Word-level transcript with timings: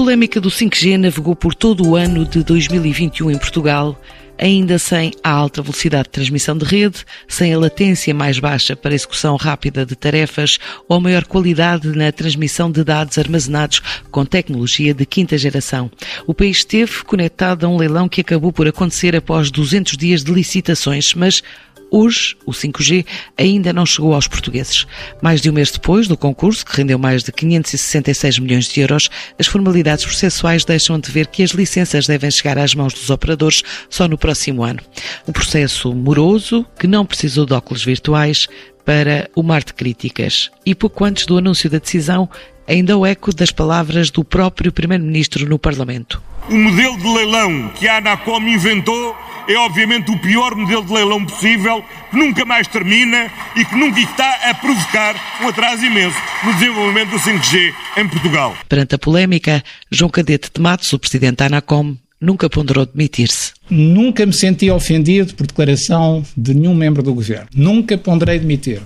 polémica 0.00 0.40
do 0.40 0.48
5G 0.48 0.96
navegou 0.96 1.36
por 1.36 1.54
todo 1.54 1.86
o 1.86 1.94
ano 1.94 2.24
de 2.24 2.42
2021 2.42 3.32
em 3.32 3.36
Portugal, 3.36 4.00
ainda 4.38 4.78
sem 4.78 5.12
a 5.22 5.30
alta 5.30 5.60
velocidade 5.60 6.04
de 6.04 6.08
transmissão 6.08 6.56
de 6.56 6.64
rede, 6.64 7.04
sem 7.28 7.52
a 7.52 7.58
latência 7.58 8.14
mais 8.14 8.38
baixa 8.38 8.74
para 8.74 8.94
execução 8.94 9.36
rápida 9.36 9.84
de 9.84 9.94
tarefas 9.94 10.58
ou 10.88 10.96
a 10.96 11.00
maior 11.00 11.26
qualidade 11.26 11.88
na 11.88 12.10
transmissão 12.10 12.72
de 12.72 12.82
dados 12.82 13.18
armazenados 13.18 13.82
com 14.10 14.24
tecnologia 14.24 14.94
de 14.94 15.04
quinta 15.04 15.36
geração. 15.36 15.90
O 16.26 16.32
país 16.32 16.56
esteve 16.56 17.04
conectado 17.04 17.66
a 17.66 17.68
um 17.68 17.76
leilão 17.76 18.08
que 18.08 18.22
acabou 18.22 18.54
por 18.54 18.66
acontecer 18.66 19.14
após 19.14 19.50
200 19.50 19.98
dias 19.98 20.24
de 20.24 20.32
licitações, 20.32 21.12
mas 21.12 21.42
Hoje, 21.90 22.36
o 22.46 22.52
5G 22.52 23.04
ainda 23.36 23.72
não 23.72 23.84
chegou 23.84 24.14
aos 24.14 24.28
portugueses. 24.28 24.86
Mais 25.20 25.40
de 25.40 25.50
um 25.50 25.52
mês 25.52 25.70
depois 25.70 26.06
do 26.06 26.16
concurso, 26.16 26.64
que 26.64 26.76
rendeu 26.76 26.98
mais 26.98 27.24
de 27.24 27.32
566 27.32 28.38
milhões 28.38 28.68
de 28.68 28.80
euros, 28.80 29.10
as 29.38 29.46
formalidades 29.46 30.04
processuais 30.04 30.64
deixam 30.64 30.98
de 30.98 31.10
ver 31.10 31.26
que 31.26 31.42
as 31.42 31.50
licenças 31.50 32.06
devem 32.06 32.30
chegar 32.30 32.58
às 32.58 32.74
mãos 32.74 32.94
dos 32.94 33.10
operadores 33.10 33.62
só 33.88 34.06
no 34.06 34.16
próximo 34.16 34.62
ano. 34.62 34.80
Um 35.26 35.32
processo 35.32 35.92
moroso 35.94 36.64
que 36.78 36.86
não 36.86 37.04
precisou 37.04 37.44
de 37.44 37.54
óculos 37.54 37.84
virtuais 37.84 38.46
para 38.84 39.28
o 39.34 39.42
mar 39.42 39.62
de 39.62 39.74
críticas. 39.74 40.50
E 40.64 40.74
pouco 40.74 41.04
antes 41.04 41.26
do 41.26 41.38
anúncio 41.38 41.68
da 41.68 41.78
decisão, 41.78 42.28
ainda 42.66 42.96
o 42.96 43.04
eco 43.04 43.34
das 43.34 43.50
palavras 43.50 44.10
do 44.10 44.24
próprio 44.24 44.72
Primeiro-Ministro 44.72 45.48
no 45.48 45.58
Parlamento. 45.58 46.22
O 46.48 46.54
modelo 46.54 46.96
de 46.98 47.06
leilão 47.06 47.68
que 47.70 47.86
a 47.88 47.98
Anacom 47.98 48.40
inventou 48.42 49.16
é 49.50 49.58
obviamente 49.58 50.10
o 50.10 50.18
pior 50.18 50.54
modelo 50.54 50.84
de 50.84 50.92
leilão 50.92 51.24
possível, 51.26 51.84
que 52.10 52.16
nunca 52.16 52.44
mais 52.44 52.68
termina 52.68 53.30
e 53.56 53.64
que 53.64 53.74
nunca 53.74 54.00
está 54.00 54.48
a 54.48 54.54
provocar 54.54 55.40
um 55.42 55.48
atraso 55.48 55.84
imenso 55.84 56.16
no 56.44 56.52
desenvolvimento 56.54 57.10
do 57.10 57.18
5G 57.18 57.74
em 57.96 58.08
Portugal. 58.08 58.56
Perante 58.68 58.94
a 58.94 58.98
polémica, 58.98 59.62
João 59.90 60.10
Cadete 60.10 60.50
de 60.54 60.60
Matos, 60.60 60.92
o 60.92 60.98
presidente 60.98 61.38
da 61.38 61.46
Anacom, 61.46 61.96
nunca 62.20 62.48
ponderou 62.48 62.86
demitir-se. 62.86 63.52
Nunca 63.68 64.24
me 64.24 64.32
senti 64.32 64.70
ofendido 64.70 65.34
por 65.34 65.46
declaração 65.46 66.24
de 66.36 66.54
nenhum 66.54 66.74
membro 66.74 67.02
do 67.02 67.12
governo. 67.12 67.48
Nunca 67.52 67.98
ponderei 67.98 68.38
demitir. 68.38 68.80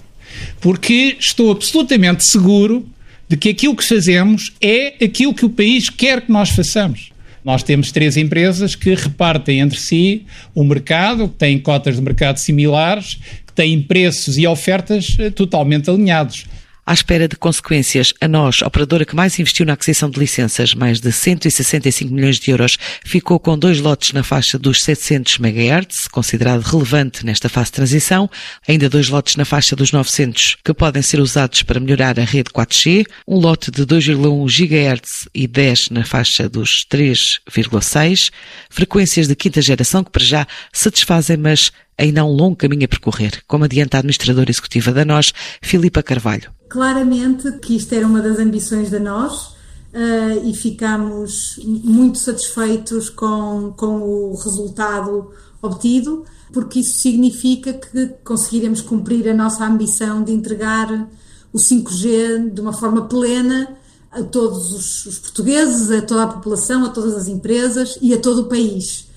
Porque 0.61 1.17
estou 1.21 1.53
absolutamente 1.53 2.25
seguro 2.25 2.89
de 3.29 3.37
que 3.37 3.51
aquilo 3.51 3.77
que 3.77 3.87
fazemos 3.87 4.53
é 4.61 5.05
aquilo 5.05 5.35
que 5.35 5.45
o 5.45 5.51
país 5.51 5.91
quer 5.91 6.23
que 6.23 6.33
nós 6.33 6.51
façamos. 6.51 7.14
Nós 7.45 7.63
temos 7.63 7.93
três 7.93 8.17
empresas 8.17 8.75
que 8.75 8.95
repartem 8.95 9.61
entre 9.61 9.79
si 9.79 10.25
o 10.55 10.65
mercado, 10.65 11.29
que 11.29 11.35
têm 11.35 11.59
cotas 11.59 11.97
de 11.97 12.03
mercado 12.03 12.39
similares, 12.39 13.19
que 13.47 13.53
têm 13.53 13.83
preços 13.83 14.39
e 14.39 14.47
ofertas 14.47 15.17
eh, 15.21 15.31
totalmente 15.31 15.91
alinhados 15.91 16.47
à 16.87 16.93
espera 16.93 17.29
de 17.29 17.37
consequências. 17.37 18.13
A 18.21 18.29
nós, 18.29 18.61
a 18.63 18.67
operadora 18.67 19.05
que 19.05 19.17
mais 19.17 19.39
investiu 19.39 19.67
na 19.67 19.73
aquisição 19.75 20.11
de 20.11 20.19
licenças, 20.19 20.75
mais 20.75 21.01
de 21.01 21.11
165 21.13 22.13
milhões 22.13 22.39
de 22.39 22.51
euros, 22.51 22.77
ficou 23.05 23.39
com 23.39 23.59
dois 23.59 23.81
lotes 23.81 24.13
na 24.13 24.23
faixa 24.23 24.59
dos 24.59 24.83
700 24.83 25.39
MHz, 25.39 26.09
considerado 26.09 26.63
relevante 26.63 27.25
nesta 27.25 27.49
fase 27.49 27.67
de 27.67 27.73
transição, 27.73 28.29
ainda 28.69 28.89
dois 28.89 29.09
lotes 29.09 29.37
na 29.37 29.45
faixa 29.45 29.75
dos 29.75 29.93
900, 29.93 30.57
que 30.65 30.75
podem 30.75 31.03
ser 31.03 31.21
usados 31.21 31.63
para 31.63 31.81
melhorar 31.81 32.19
a 32.19 32.25
rede 32.25 32.51
4G, 32.51 33.07
um 33.27 33.39
lote 33.39 33.71
de 33.71 33.85
2,1 33.85 34.45
GHz 34.47 35.29
e 35.35 35.47
10 35.47 35.91
na 35.91 36.05
faixa 36.05 36.49
dos 36.49 36.87
3,6, 36.91 38.31
frequências 38.69 39.29
de 39.29 39.35
quinta 39.35 39.61
geração 39.63 40.05
que 40.05 40.11
para 40.11 40.25
já 40.25 40.47
satisfazem, 40.73 41.37
mas 41.37 41.71
ainda 41.99 42.21
há 42.21 42.25
um 42.25 42.33
longo 42.33 42.57
caminho 42.57 42.85
a 42.85 42.89
percorrer, 42.89 43.43
como 43.47 43.65
adianta 43.65 43.97
a 43.97 44.01
administradora 44.01 44.51
executiva 44.51 44.93
da 44.93 45.05
NOS, 45.05 45.33
Filipa 45.63 46.03
Carvalho. 46.03 46.51
Claramente 46.69 47.51
que 47.59 47.77
isto 47.77 47.95
era 47.95 48.07
uma 48.07 48.21
das 48.21 48.39
ambições 48.39 48.91
da 48.91 48.99
NOS 48.99 49.55
uh, 49.95 50.45
e 50.45 50.55
ficamos 50.55 51.59
muito 51.65 52.19
satisfeitos 52.19 53.09
com, 53.11 53.73
com 53.77 53.99
o 54.01 54.35
resultado 54.35 55.31
obtido, 55.63 56.25
porque 56.53 56.81
isso 56.81 56.99
significa 56.99 57.73
que 57.73 58.07
conseguiremos 58.25 58.81
cumprir 58.81 59.29
a 59.29 59.35
nossa 59.35 59.65
ambição 59.65 60.23
de 60.23 60.33
entregar 60.33 61.09
o 61.53 61.59
5G 61.59 62.53
de 62.53 62.61
uma 62.61 62.73
forma 62.73 63.07
plena 63.07 63.77
a 64.11 64.23
todos 64.23 64.73
os, 64.73 65.07
os 65.07 65.19
portugueses, 65.19 65.91
a 65.91 66.03
toda 66.03 66.25
a 66.25 66.29
população, 66.29 66.85
a 66.85 66.89
todas 66.89 67.15
as 67.15 67.29
empresas 67.29 67.99
e 68.01 68.15
a 68.15 68.21
todo 68.21 68.43
o 68.43 68.49
país. 68.49 69.09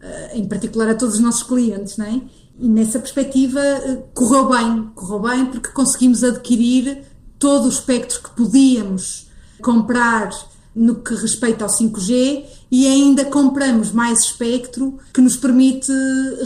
Eh, 0.00 0.38
em 0.38 0.46
particular 0.46 0.90
a 0.90 0.94
todos 0.94 1.14
os 1.16 1.20
nossos 1.20 1.42
clientes, 1.42 1.96
não 1.96 2.06
é? 2.06 2.20
E 2.58 2.68
nessa 2.68 2.98
perspectiva 2.98 3.60
eh, 3.60 4.02
correu 4.14 4.48
bem, 4.48 4.90
correu 4.94 5.20
bem 5.20 5.46
porque 5.46 5.70
conseguimos 5.70 6.22
adquirir 6.22 7.02
todo 7.38 7.66
o 7.66 7.68
espectro 7.68 8.22
que 8.22 8.30
podíamos 8.30 9.26
comprar 9.62 10.30
no 10.74 10.96
que 10.96 11.14
respeita 11.14 11.64
ao 11.64 11.70
5G 11.70 12.44
e 12.70 12.86
ainda 12.86 13.24
compramos 13.24 13.90
mais 13.90 14.20
espectro 14.20 14.98
que 15.14 15.22
nos 15.22 15.36
permite 15.36 15.90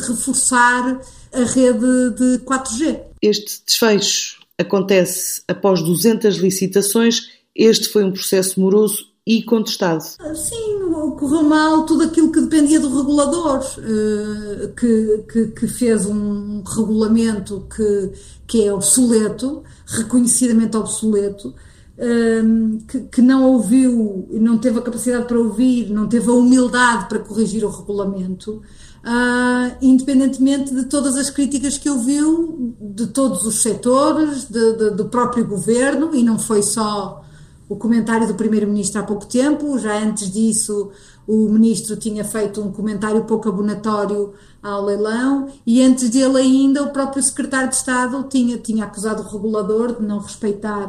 reforçar 0.07 1.01
a 1.33 1.43
rede 1.43 2.11
de 2.11 2.39
4G. 2.45 3.01
Este 3.21 3.63
desfecho 3.67 4.39
acontece 4.57 5.43
após 5.49 5.83
200 5.83 6.37
licitações. 6.37 7.29
Este 7.55 7.89
foi 7.89 8.05
um 8.05 8.13
processo 8.13 8.61
moroso 8.61 9.10
e 9.27 9.43
contestado. 9.43 10.03
Sim, 10.35 10.81
correu 11.19 11.43
mal 11.43 11.85
tudo 11.85 12.05
aquilo 12.05 12.33
que 12.33 12.41
dependia 12.41 12.81
do 12.81 12.97
regulador, 12.97 13.61
eh, 13.79 14.73
que, 14.77 15.25
que, 15.31 15.47
que, 15.49 15.69
fez 15.69 16.07
um 16.07 16.63
regulamento 16.63 17.67
que, 17.75 18.13
que 18.47 18.67
é 18.67 18.73
obsoleto, 18.73 19.63
reconhecidamente 19.87 20.77
obsoleto, 20.77 21.55
eh, 21.99 22.43
que, 22.89 23.01
que 23.01 23.23
não 23.23 23.53
ouviu, 23.53 24.27
não 24.33 24.59
teve 24.59 24.79
a 24.79 24.83
capacidade 24.83 25.27
para 25.27 25.39
ouvir, 25.39 25.91
não 25.91 26.09
teve 26.09 26.29
a 26.31 26.33
humildade 26.33 27.09
para 27.09 27.19
corrigir 27.19 27.65
o 27.65 27.71
regulamento. 27.71 28.63
Uh, 29.03 29.73
independentemente 29.81 30.75
de 30.75 30.85
todas 30.85 31.17
as 31.17 31.31
críticas 31.31 31.79
que 31.79 31.89
ouviu 31.89 32.77
de 32.79 33.07
todos 33.07 33.47
os 33.47 33.63
setores, 33.63 34.45
de, 34.45 34.75
de, 34.75 34.91
do 34.91 35.07
próprio 35.07 35.47
governo, 35.47 36.15
e 36.15 36.23
não 36.23 36.39
foi 36.39 36.63
só 36.63 37.25
o 37.71 37.77
comentário 37.77 38.27
do 38.27 38.35
Primeiro-Ministro 38.35 39.01
há 39.01 39.05
pouco 39.05 39.25
tempo, 39.27 39.79
já 39.79 39.97
antes 39.97 40.29
disso 40.29 40.91
o 41.25 41.49
Ministro 41.49 41.97
tinha 41.97 42.25
feito 42.25 42.61
um 42.61 42.73
comentário 42.73 43.25
pouco 43.25 43.49
abonatório 43.49 44.33
ao 44.61 44.85
leilão 44.85 45.49
e 45.65 45.81
antes 45.81 46.11
dele 46.11 46.39
ainda 46.39 46.83
o 46.83 46.91
próprio 46.91 47.23
Secretário 47.23 47.69
de 47.69 47.77
Estado 47.77 48.25
tinha, 48.25 48.59
tinha 48.59 48.85
acusado 48.85 49.23
o 49.23 49.27
regulador 49.27 50.01
de 50.01 50.05
não 50.05 50.19
respeitar 50.19 50.89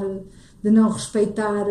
de 0.64 0.70
não 0.70 0.90
respeitar 0.90 1.66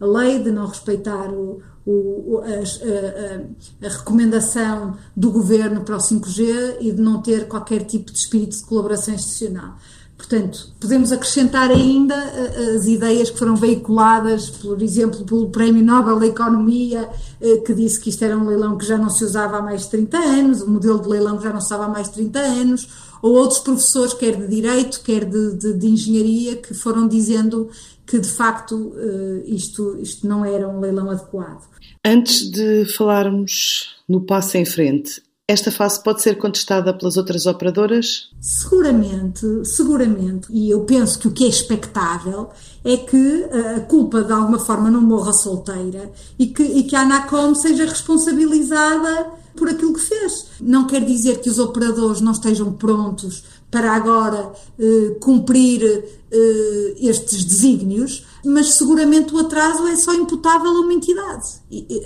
a 0.00 0.06
lei, 0.06 0.42
de 0.42 0.50
não 0.50 0.66
respeitar 0.66 1.28
o, 1.28 1.60
o, 1.84 2.38
a, 2.38 2.46
a, 2.46 3.86
a, 3.86 3.90
recomendação 3.90 4.96
do 5.16 5.30
governo 5.30 5.82
para 5.82 5.96
o 5.96 6.00
5G 6.00 6.76
e 6.80 6.92
de 6.92 7.00
não 7.00 7.20
ter 7.20 7.48
qualquer 7.48 7.84
tipo 7.84 8.12
de 8.12 8.18
espírito 8.18 8.56
de 8.56 8.62
colaboração 8.62 9.14
institucional. 9.14 9.76
Portanto, 10.18 10.72
podemos 10.80 11.12
acrescentar 11.12 11.70
ainda 11.70 12.14
eh, 12.14 12.74
as 12.74 12.86
ideias 12.86 13.30
que 13.30 13.38
foram 13.38 13.54
veiculadas, 13.54 14.50
por 14.50 14.82
exemplo, 14.82 15.24
pelo 15.24 15.48
Prémio 15.48 15.82
Nobel 15.82 16.18
da 16.18 16.26
Economia, 16.26 17.08
eh, 17.40 17.58
que 17.58 17.72
disse 17.72 18.00
que 18.00 18.10
isto 18.10 18.24
era 18.24 18.36
um 18.36 18.44
leilão 18.44 18.76
que 18.76 18.84
já 18.84 18.98
não 18.98 19.08
se 19.08 19.24
usava 19.24 19.58
há 19.58 19.62
mais 19.62 19.82
de 19.82 19.90
30 19.90 20.18
anos, 20.18 20.62
um 20.62 20.72
modelo 20.72 21.00
de 21.00 21.08
leilão 21.08 21.38
que 21.38 21.44
já 21.44 21.52
não 21.52 21.60
se 21.60 21.66
usava 21.66 21.84
há 21.84 21.88
mais 21.88 22.08
de 22.08 22.14
30 22.14 22.38
anos, 22.40 22.88
ou 23.22 23.32
outros 23.32 23.60
professores, 23.60 24.12
quer 24.12 24.36
de 24.36 24.48
Direito, 24.48 25.00
quer 25.02 25.24
de, 25.24 25.54
de, 25.54 25.72
de 25.74 25.86
Engenharia, 25.86 26.56
que 26.56 26.74
foram 26.74 27.06
dizendo 27.06 27.70
que 28.04 28.18
de 28.18 28.28
facto 28.28 28.94
eh, 28.98 29.42
isto, 29.46 29.96
isto 30.00 30.26
não 30.26 30.44
era 30.44 30.68
um 30.68 30.80
leilão 30.80 31.10
adequado. 31.10 31.62
Antes 32.04 32.50
de 32.50 32.84
falarmos 32.86 33.96
no 34.08 34.22
passo 34.22 34.56
em 34.56 34.64
frente, 34.64 35.22
esta 35.48 35.72
fase 35.72 36.02
pode 36.02 36.20
ser 36.20 36.36
contestada 36.36 36.92
pelas 36.92 37.16
outras 37.16 37.46
operadoras? 37.46 38.28
Seguramente, 38.38 39.46
seguramente. 39.64 40.46
E 40.50 40.68
eu 40.68 40.80
penso 40.80 41.18
que 41.18 41.26
o 41.26 41.32
que 41.32 41.46
é 41.46 41.48
expectável 41.48 42.50
é 42.84 42.98
que 42.98 43.44
a 43.76 43.80
culpa 43.80 44.22
de 44.22 44.30
alguma 44.30 44.58
forma 44.58 44.90
não 44.90 45.00
morra 45.00 45.32
solteira 45.32 46.12
e 46.38 46.48
que, 46.48 46.62
e 46.62 46.82
que 46.82 46.94
a 46.94 47.00
Anacom 47.00 47.54
seja 47.54 47.86
responsabilizada 47.86 49.32
por 49.56 49.70
aquilo 49.70 49.94
que 49.94 50.00
fez. 50.00 50.48
Não 50.60 50.86
quer 50.86 51.02
dizer 51.02 51.40
que 51.40 51.48
os 51.48 51.58
operadores 51.58 52.20
não 52.20 52.32
estejam 52.32 52.70
prontos 52.74 53.42
para 53.70 53.92
agora 53.92 54.52
eh, 54.78 55.16
cumprir 55.18 55.82
eh, 56.30 56.94
estes 57.00 57.44
desígnios, 57.44 58.24
mas 58.44 58.74
seguramente 58.74 59.34
o 59.34 59.38
atraso 59.38 59.86
é 59.86 59.96
só 59.96 60.14
imputável 60.14 60.70
a 60.70 60.80
uma 60.80 60.92
entidade, 60.92 61.46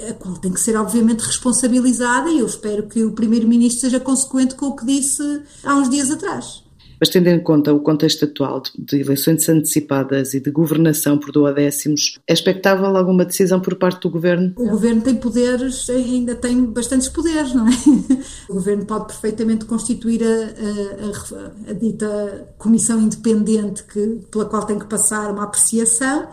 a 0.08 0.14
qual 0.14 0.36
tem 0.36 0.52
que 0.52 0.60
ser 0.60 0.76
obviamente 0.76 1.20
responsabilizada 1.20 2.30
e 2.30 2.38
eu 2.38 2.46
espero 2.46 2.88
que 2.88 3.04
o 3.04 3.12
Primeiro-Ministro 3.12 3.80
seja 3.80 4.00
consequente 4.00 4.54
com 4.54 4.66
o 4.66 4.76
que 4.76 4.86
disse 4.86 5.42
há 5.64 5.74
uns 5.74 5.88
dias 5.88 6.10
atrás. 6.10 6.62
Mas 7.02 7.08
tendo 7.08 7.26
em 7.26 7.42
conta 7.42 7.74
o 7.74 7.80
contexto 7.80 8.26
atual 8.26 8.62
de 8.78 9.00
eleições 9.00 9.48
antecipadas 9.48 10.34
e 10.34 10.40
de 10.40 10.52
governação 10.52 11.18
por 11.18 11.32
duodécimos, 11.32 12.20
é 12.28 12.32
expectável 12.32 12.96
alguma 12.96 13.24
decisão 13.24 13.58
por 13.58 13.74
parte 13.74 14.02
do 14.02 14.08
Governo? 14.08 14.52
O 14.56 14.68
Governo 14.68 15.02
tem 15.02 15.16
poderes, 15.16 15.90
ainda 15.90 16.36
tem 16.36 16.64
bastantes 16.64 17.08
poderes, 17.08 17.54
não 17.54 17.66
é? 17.66 17.72
O 18.48 18.54
Governo 18.54 18.84
pode 18.84 19.06
perfeitamente 19.06 19.64
constituir 19.64 20.22
a, 20.22 20.28
a, 20.28 21.70
a, 21.70 21.70
a 21.70 21.72
dita 21.72 22.54
comissão 22.56 23.00
independente 23.00 23.82
que, 23.82 24.20
pela 24.30 24.44
qual 24.44 24.64
tem 24.64 24.78
que 24.78 24.86
passar 24.86 25.28
uma 25.32 25.42
apreciação, 25.42 26.28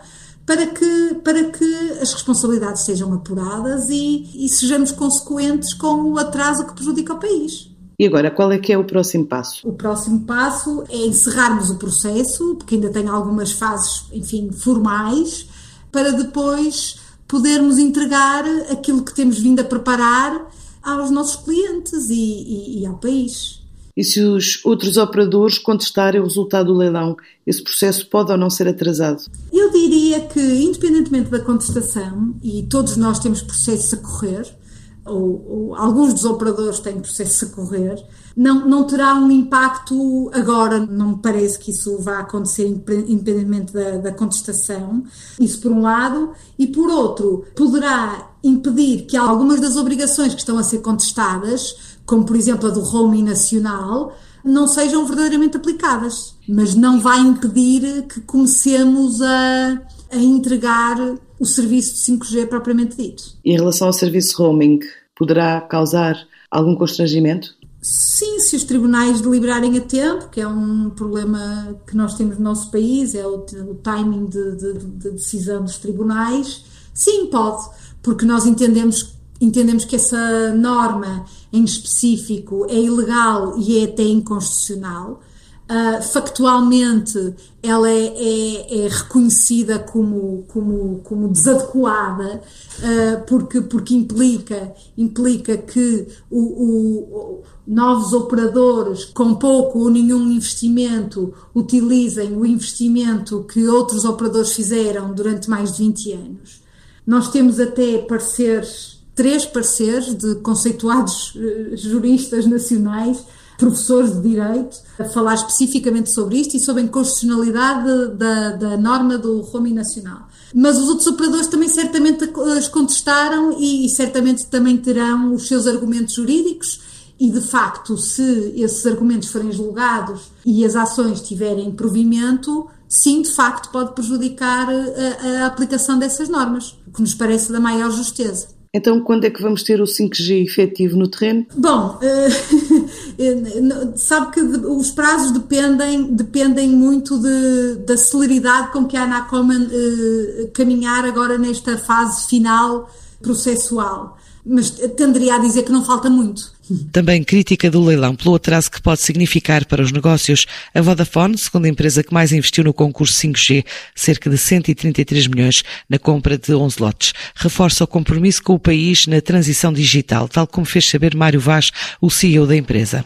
para 0.46 0.68
que, 0.68 1.14
para 1.24 1.50
que 1.50 1.90
as 2.00 2.12
responsabilidades 2.12 2.84
sejam 2.84 3.12
apuradas 3.12 3.88
e, 3.88 4.46
e 4.46 4.48
sejamos 4.48 4.92
consequentes 4.92 5.74
com 5.74 6.12
o 6.12 6.16
atraso 6.16 6.64
que 6.64 6.74
prejudica 6.74 7.14
o 7.14 7.18
país. 7.18 7.69
E 8.00 8.06
agora, 8.06 8.30
qual 8.30 8.50
é 8.50 8.56
que 8.56 8.72
é 8.72 8.78
o 8.78 8.84
próximo 8.84 9.26
passo? 9.26 9.68
O 9.68 9.74
próximo 9.74 10.20
passo 10.20 10.82
é 10.88 10.96
encerrarmos 10.96 11.68
o 11.68 11.76
processo, 11.76 12.54
porque 12.54 12.76
ainda 12.76 12.88
tem 12.88 13.06
algumas 13.06 13.52
fases, 13.52 14.04
enfim, 14.10 14.50
formais, 14.50 15.46
para 15.92 16.10
depois 16.10 16.96
podermos 17.28 17.76
entregar 17.76 18.42
aquilo 18.72 19.04
que 19.04 19.14
temos 19.14 19.38
vindo 19.38 19.60
a 19.60 19.64
preparar 19.64 20.50
aos 20.82 21.10
nossos 21.10 21.44
clientes 21.44 22.08
e, 22.08 22.14
e, 22.14 22.80
e 22.80 22.86
ao 22.86 22.96
país. 22.96 23.60
E 23.94 24.02
se 24.02 24.22
os 24.22 24.64
outros 24.64 24.96
operadores 24.96 25.58
contestarem 25.58 26.22
o 26.22 26.24
resultado 26.24 26.72
do 26.72 26.78
leilão, 26.78 27.18
esse 27.46 27.62
processo 27.62 28.08
pode 28.08 28.32
ou 28.32 28.38
não 28.38 28.48
ser 28.48 28.66
atrasado? 28.66 29.24
Eu 29.52 29.70
diria 29.70 30.20
que, 30.20 30.40
independentemente 30.40 31.28
da 31.28 31.40
contestação, 31.40 32.34
e 32.42 32.62
todos 32.62 32.96
nós 32.96 33.18
temos 33.18 33.42
processos 33.42 33.92
a 33.92 33.98
correr, 33.98 34.58
ou, 35.04 35.46
ou, 35.48 35.74
alguns 35.74 36.12
dos 36.12 36.24
operadores 36.24 36.80
têm 36.80 37.00
processos 37.00 37.42
a 37.42 37.54
correr, 37.54 38.04
não, 38.36 38.66
não 38.66 38.84
terá 38.84 39.14
um 39.14 39.30
impacto 39.30 40.30
agora, 40.32 40.78
não 40.78 41.10
me 41.10 41.18
parece 41.18 41.58
que 41.58 41.70
isso 41.70 41.98
vá 41.98 42.20
acontecer 42.20 42.66
independentemente 42.66 43.72
da, 43.72 43.98
da 43.98 44.12
contestação, 44.12 45.02
isso 45.38 45.60
por 45.60 45.72
um 45.72 45.80
lado, 45.80 46.32
e 46.58 46.66
por 46.66 46.88
outro, 46.90 47.44
poderá 47.56 48.30
impedir 48.42 49.06
que 49.06 49.16
algumas 49.16 49.60
das 49.60 49.76
obrigações 49.76 50.34
que 50.34 50.40
estão 50.40 50.58
a 50.58 50.62
ser 50.62 50.78
contestadas, 50.78 51.98
como 52.06 52.24
por 52.24 52.36
exemplo 52.36 52.68
a 52.68 52.72
do 52.72 52.80
roaming 52.80 53.22
nacional, 53.22 54.14
não 54.44 54.66
sejam 54.66 55.04
verdadeiramente 55.04 55.56
aplicadas, 55.56 56.34
mas 56.48 56.74
não 56.74 57.00
vai 57.00 57.20
impedir 57.20 58.06
que 58.06 58.20
comecemos 58.22 59.20
a, 59.20 59.82
a 60.10 60.16
entregar 60.16 60.96
o 61.38 61.46
serviço 61.46 61.94
de 61.94 62.18
5G 62.18 62.46
propriamente 62.46 62.96
dito. 62.96 63.22
Em 63.44 63.56
relação 63.56 63.86
ao 63.86 63.92
serviço 63.92 64.42
roaming, 64.42 64.80
poderá 65.16 65.60
causar 65.60 66.16
algum 66.50 66.74
constrangimento? 66.74 67.54
Sim, 67.82 68.40
se 68.40 68.56
os 68.56 68.64
tribunais 68.64 69.22
deliberarem 69.22 69.78
a 69.78 69.80
tempo, 69.80 70.28
que 70.28 70.40
é 70.40 70.46
um 70.46 70.90
problema 70.90 71.80
que 71.86 71.96
nós 71.96 72.14
temos 72.14 72.36
no 72.36 72.44
nosso 72.44 72.70
país, 72.70 73.14
é 73.14 73.26
o, 73.26 73.36
o 73.36 73.74
timing 73.76 74.26
de, 74.26 74.56
de, 74.56 74.72
de, 74.78 75.10
decisão 75.12 75.64
dos 75.64 75.78
tribunais, 75.78 76.64
sim, 76.92 77.26
pode, 77.26 77.70
porque 78.02 78.26
nós 78.26 78.44
entendemos, 78.44 79.14
entendemos 79.40 79.86
que 79.86 79.96
essa 79.96 80.54
norma 80.54 81.24
em 81.50 81.64
específico 81.64 82.66
é 82.68 82.78
ilegal 82.78 83.58
e 83.58 83.78
é 83.78 83.84
até 83.84 84.02
inconstitucional. 84.02 85.22
Uh, 85.70 86.02
factualmente 86.02 87.32
ela 87.62 87.88
é, 87.88 88.06
é, 88.06 88.86
é, 88.86 88.88
reconhecida 88.88 89.78
como, 89.78 90.44
como, 90.48 90.98
como 91.04 91.28
desadequada 91.28 92.42
uh, 92.80 93.24
porque, 93.24 93.60
porque 93.60 93.94
implica, 93.94 94.74
implica 94.98 95.56
que 95.56 96.08
o, 96.28 96.40
o, 96.40 97.42
novos 97.64 98.12
operadores 98.12 99.04
com 99.04 99.36
pouco 99.36 99.78
ou 99.78 99.90
nenhum 99.90 100.32
investimento 100.32 101.32
utilizem 101.54 102.36
o 102.36 102.44
investimento 102.44 103.44
que 103.44 103.68
outros 103.68 104.04
operadores 104.04 104.52
fizeram 104.52 105.14
durante 105.14 105.48
mais 105.48 105.76
de 105.76 105.84
20 105.84 106.12
anos. 106.14 106.62
Nós 107.06 107.30
temos 107.30 107.60
até 107.60 107.98
pareceres, 107.98 109.04
três 109.14 109.46
pareceres 109.46 110.16
de 110.16 110.34
conceituados 110.36 111.32
uh, 111.36 111.76
juristas 111.76 112.44
nacionais 112.44 113.24
professores 113.60 114.12
de 114.12 114.28
direito 114.28 114.78
a 114.98 115.04
falar 115.04 115.34
especificamente 115.34 116.10
sobre 116.10 116.38
isto 116.38 116.56
e 116.56 116.60
sobre 116.60 116.82
a 116.82 116.84
inconstitucionalidade 116.86 118.16
da, 118.16 118.50
da 118.52 118.76
norma 118.76 119.18
do 119.18 119.42
roaming 119.42 119.74
nacional. 119.74 120.28
Mas 120.52 120.78
os 120.78 120.88
outros 120.88 121.06
operadores 121.06 121.46
também 121.46 121.68
certamente 121.68 122.24
as 122.56 122.66
contestaram 122.66 123.56
e, 123.60 123.86
e 123.86 123.88
certamente 123.88 124.46
também 124.46 124.76
terão 124.76 125.34
os 125.34 125.46
seus 125.46 125.66
argumentos 125.66 126.14
jurídicos 126.14 126.80
e 127.20 127.28
de 127.28 127.42
facto, 127.42 127.98
se 127.98 128.54
esses 128.56 128.86
argumentos 128.86 129.28
forem 129.28 129.52
julgados 129.52 130.22
e 130.44 130.64
as 130.64 130.74
ações 130.74 131.20
tiverem 131.20 131.70
provimento, 131.70 132.66
sim, 132.88 133.20
de 133.20 133.30
facto, 133.30 133.70
pode 133.70 133.92
prejudicar 133.92 134.68
a, 134.70 135.42
a 135.42 135.46
aplicação 135.46 135.98
dessas 135.98 136.30
normas, 136.30 136.78
o 136.86 136.90
que 136.90 137.02
nos 137.02 137.14
parece 137.14 137.52
da 137.52 137.60
maior 137.60 137.90
justeza. 137.90 138.59
Então, 138.72 139.00
quando 139.00 139.24
é 139.24 139.30
que 139.30 139.42
vamos 139.42 139.64
ter 139.64 139.80
o 139.80 139.84
5G 139.84 140.44
efetivo 140.44 140.96
no 140.96 141.08
terreno? 141.08 141.44
Bom, 141.56 141.98
uh, 143.18 143.98
sabe 143.98 144.30
que 144.30 144.40
os 144.40 144.92
prazos 144.92 145.32
dependem, 145.32 146.04
dependem 146.14 146.68
muito 146.68 147.18
de, 147.18 147.84
da 147.84 147.96
celeridade 147.96 148.70
com 148.72 148.86
que 148.86 148.96
a 148.96 149.02
Anacoman 149.02 149.64
uh, 149.64 150.50
caminhar 150.52 151.04
agora 151.04 151.36
nesta 151.36 151.76
fase 151.76 152.28
final 152.28 152.88
processual. 153.20 154.16
Mas 154.46 154.70
tenderia 154.70 155.34
a 155.34 155.38
dizer 155.38 155.64
que 155.64 155.72
não 155.72 155.84
falta 155.84 156.08
muito. 156.08 156.52
Também 156.92 157.24
crítica 157.24 157.70
do 157.70 157.82
leilão 157.82 158.14
pelo 158.14 158.36
atraso 158.36 158.70
que 158.70 158.80
pode 158.80 159.00
significar 159.00 159.64
para 159.64 159.82
os 159.82 159.90
negócios. 159.90 160.46
A 160.72 160.80
Vodafone, 160.80 161.36
segunda 161.36 161.68
empresa 161.68 162.04
que 162.04 162.14
mais 162.14 162.32
investiu 162.32 162.62
no 162.62 162.72
concurso 162.72 163.14
5G, 163.14 163.64
cerca 163.94 164.30
de 164.30 164.38
133 164.38 165.26
milhões 165.26 165.64
na 165.88 165.98
compra 165.98 166.38
de 166.38 166.54
11 166.54 166.80
lotes, 166.80 167.12
reforça 167.34 167.82
o 167.82 167.88
compromisso 167.88 168.42
com 168.42 168.54
o 168.54 168.58
país 168.58 169.06
na 169.06 169.20
transição 169.20 169.72
digital, 169.72 170.28
tal 170.28 170.46
como 170.46 170.64
fez 170.64 170.88
saber 170.88 171.16
Mário 171.16 171.40
Vaz, 171.40 171.72
o 172.00 172.08
CEO 172.08 172.46
da 172.46 172.56
empresa. 172.56 173.04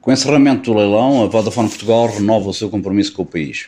Com 0.00 0.10
o 0.10 0.14
encerramento 0.14 0.72
do 0.72 0.78
leilão, 0.78 1.22
a 1.22 1.26
Vodafone 1.26 1.68
Portugal 1.68 2.08
renova 2.08 2.48
o 2.48 2.54
seu 2.54 2.68
compromisso 2.68 3.12
com 3.12 3.22
o 3.22 3.26
país. 3.26 3.66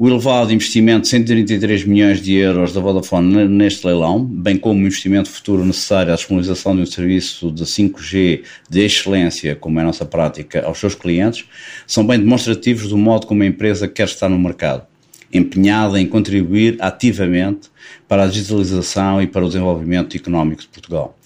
O 0.00 0.06
elevado 0.06 0.52
investimento 0.52 1.02
de 1.02 1.08
133 1.08 1.84
milhões 1.84 2.22
de 2.22 2.32
euros 2.34 2.72
da 2.72 2.80
Vodafone 2.80 3.48
neste 3.48 3.84
leilão, 3.84 4.24
bem 4.24 4.56
como 4.56 4.78
o 4.78 4.86
investimento 4.86 5.28
futuro 5.28 5.64
necessário 5.64 6.12
à 6.12 6.14
disponibilização 6.14 6.76
de 6.76 6.82
um 6.82 6.86
serviço 6.86 7.50
de 7.50 7.64
5G 7.64 8.42
de 8.70 8.80
excelência, 8.80 9.56
como 9.56 9.80
é 9.80 9.82
a 9.82 9.86
nossa 9.86 10.04
prática, 10.04 10.64
aos 10.64 10.78
seus 10.78 10.94
clientes, 10.94 11.46
são 11.84 12.06
bem 12.06 12.16
demonstrativos 12.16 12.90
do 12.90 12.96
modo 12.96 13.26
como 13.26 13.42
a 13.42 13.46
empresa 13.46 13.88
quer 13.88 14.04
estar 14.04 14.28
no 14.28 14.38
mercado, 14.38 14.86
empenhada 15.34 16.00
em 16.00 16.06
contribuir 16.06 16.76
ativamente 16.78 17.68
para 18.06 18.22
a 18.22 18.28
digitalização 18.28 19.20
e 19.20 19.26
para 19.26 19.44
o 19.44 19.48
desenvolvimento 19.48 20.16
económico 20.16 20.62
de 20.62 20.68
Portugal. 20.68 21.18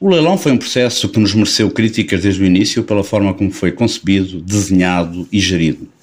O 0.00 0.08
leilão 0.08 0.38
foi 0.38 0.52
um 0.52 0.58
processo 0.58 1.10
que 1.10 1.20
nos 1.20 1.34
mereceu 1.34 1.70
críticas 1.70 2.22
desde 2.22 2.42
o 2.42 2.46
início 2.46 2.82
pela 2.82 3.04
forma 3.04 3.34
como 3.34 3.50
foi 3.50 3.72
concebido, 3.72 4.40
desenhado 4.40 5.28
e 5.30 5.38
gerido. 5.38 5.95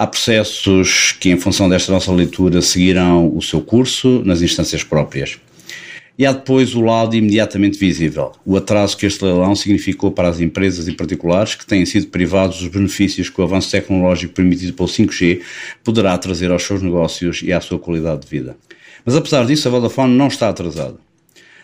Há 0.00 0.06
processos 0.06 1.12
que, 1.20 1.28
em 1.28 1.36
função 1.36 1.68
desta 1.68 1.92
nossa 1.92 2.10
leitura, 2.10 2.62
seguirão 2.62 3.36
o 3.36 3.42
seu 3.42 3.60
curso 3.60 4.22
nas 4.24 4.40
instâncias 4.40 4.82
próprias. 4.82 5.38
E 6.18 6.24
há 6.24 6.32
depois 6.32 6.74
o 6.74 6.80
lado 6.80 7.14
imediatamente 7.14 7.78
visível, 7.78 8.32
o 8.46 8.56
atraso 8.56 8.96
que 8.96 9.04
este 9.04 9.22
leilão 9.22 9.54
significou 9.54 10.10
para 10.10 10.30
as 10.30 10.40
empresas 10.40 10.88
e 10.88 10.92
particulares 10.92 11.54
que 11.54 11.66
têm 11.66 11.84
sido 11.84 12.06
privados 12.06 12.60
dos 12.60 12.68
benefícios 12.68 13.28
que 13.28 13.38
o 13.42 13.44
avanço 13.44 13.70
tecnológico 13.70 14.32
permitido 14.32 14.72
pelo 14.72 14.88
5G 14.88 15.42
poderá 15.84 16.16
trazer 16.16 16.50
aos 16.50 16.62
seus 16.62 16.80
negócios 16.80 17.42
e 17.42 17.52
à 17.52 17.60
sua 17.60 17.78
qualidade 17.78 18.22
de 18.22 18.28
vida. 18.28 18.56
Mas 19.04 19.14
apesar 19.14 19.44
disso, 19.44 19.68
a 19.68 19.70
Vodafone 19.70 20.16
não 20.16 20.28
está 20.28 20.48
atrasada. 20.48 20.96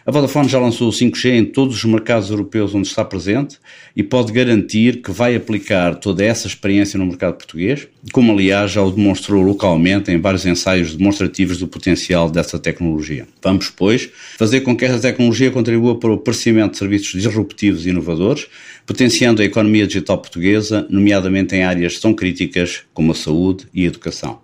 A 0.06 0.12
Vodafone 0.12 0.48
já 0.48 0.60
lançou 0.60 0.88
o 0.88 0.92
5G 0.92 1.32
em 1.32 1.44
todos 1.44 1.78
os 1.78 1.84
mercados 1.84 2.30
europeus 2.30 2.72
onde 2.72 2.86
está 2.86 3.04
presente 3.04 3.58
e 3.96 4.04
pode 4.04 4.30
garantir 4.30 5.02
que 5.02 5.10
vai 5.10 5.34
aplicar 5.34 5.96
toda 5.96 6.24
essa 6.24 6.46
experiência 6.46 6.96
no 6.96 7.04
mercado 7.04 7.34
português, 7.34 7.88
como 8.12 8.30
aliás 8.30 8.70
já 8.70 8.80
o 8.84 8.92
demonstrou 8.92 9.42
localmente 9.42 10.12
em 10.12 10.20
vários 10.20 10.46
ensaios 10.46 10.94
demonstrativos 10.94 11.58
do 11.58 11.66
potencial 11.66 12.30
dessa 12.30 12.56
tecnologia. 12.56 13.26
Vamos, 13.42 13.68
pois, 13.68 14.08
fazer 14.38 14.60
com 14.60 14.76
que 14.76 14.84
essa 14.84 15.00
tecnologia 15.00 15.50
contribua 15.50 15.98
para 15.98 16.10
o 16.10 16.14
aparecimento 16.14 16.70
de 16.70 16.78
serviços 16.78 17.20
disruptivos 17.20 17.84
e 17.84 17.88
inovadores, 17.88 18.46
potenciando 18.86 19.42
a 19.42 19.44
economia 19.44 19.88
digital 19.88 20.18
portuguesa, 20.18 20.86
nomeadamente 20.88 21.56
em 21.56 21.64
áreas 21.64 21.98
tão 21.98 22.14
críticas 22.14 22.82
como 22.94 23.10
a 23.10 23.14
saúde 23.16 23.66
e 23.74 23.82
a 23.82 23.88
educação. 23.88 24.38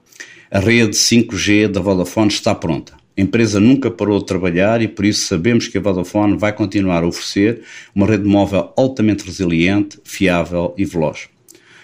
A 0.50 0.58
rede 0.58 0.96
5G 0.96 1.68
da 1.68 1.80
Vodafone 1.80 2.32
está 2.32 2.52
pronta. 2.52 3.01
Empresa 3.22 3.58
nunca 3.58 3.90
parou 3.90 4.18
de 4.18 4.26
trabalhar 4.26 4.82
e 4.82 4.88
por 4.88 5.04
isso 5.04 5.26
sabemos 5.26 5.68
que 5.68 5.78
a 5.78 5.80
Vodafone 5.80 6.36
vai 6.36 6.52
continuar 6.52 7.02
a 7.02 7.06
oferecer 7.06 7.62
uma 7.94 8.06
rede 8.06 8.28
móvel 8.28 8.72
altamente 8.76 9.24
resiliente, 9.24 9.98
fiável 10.04 10.74
e 10.76 10.84
veloz. 10.84 11.28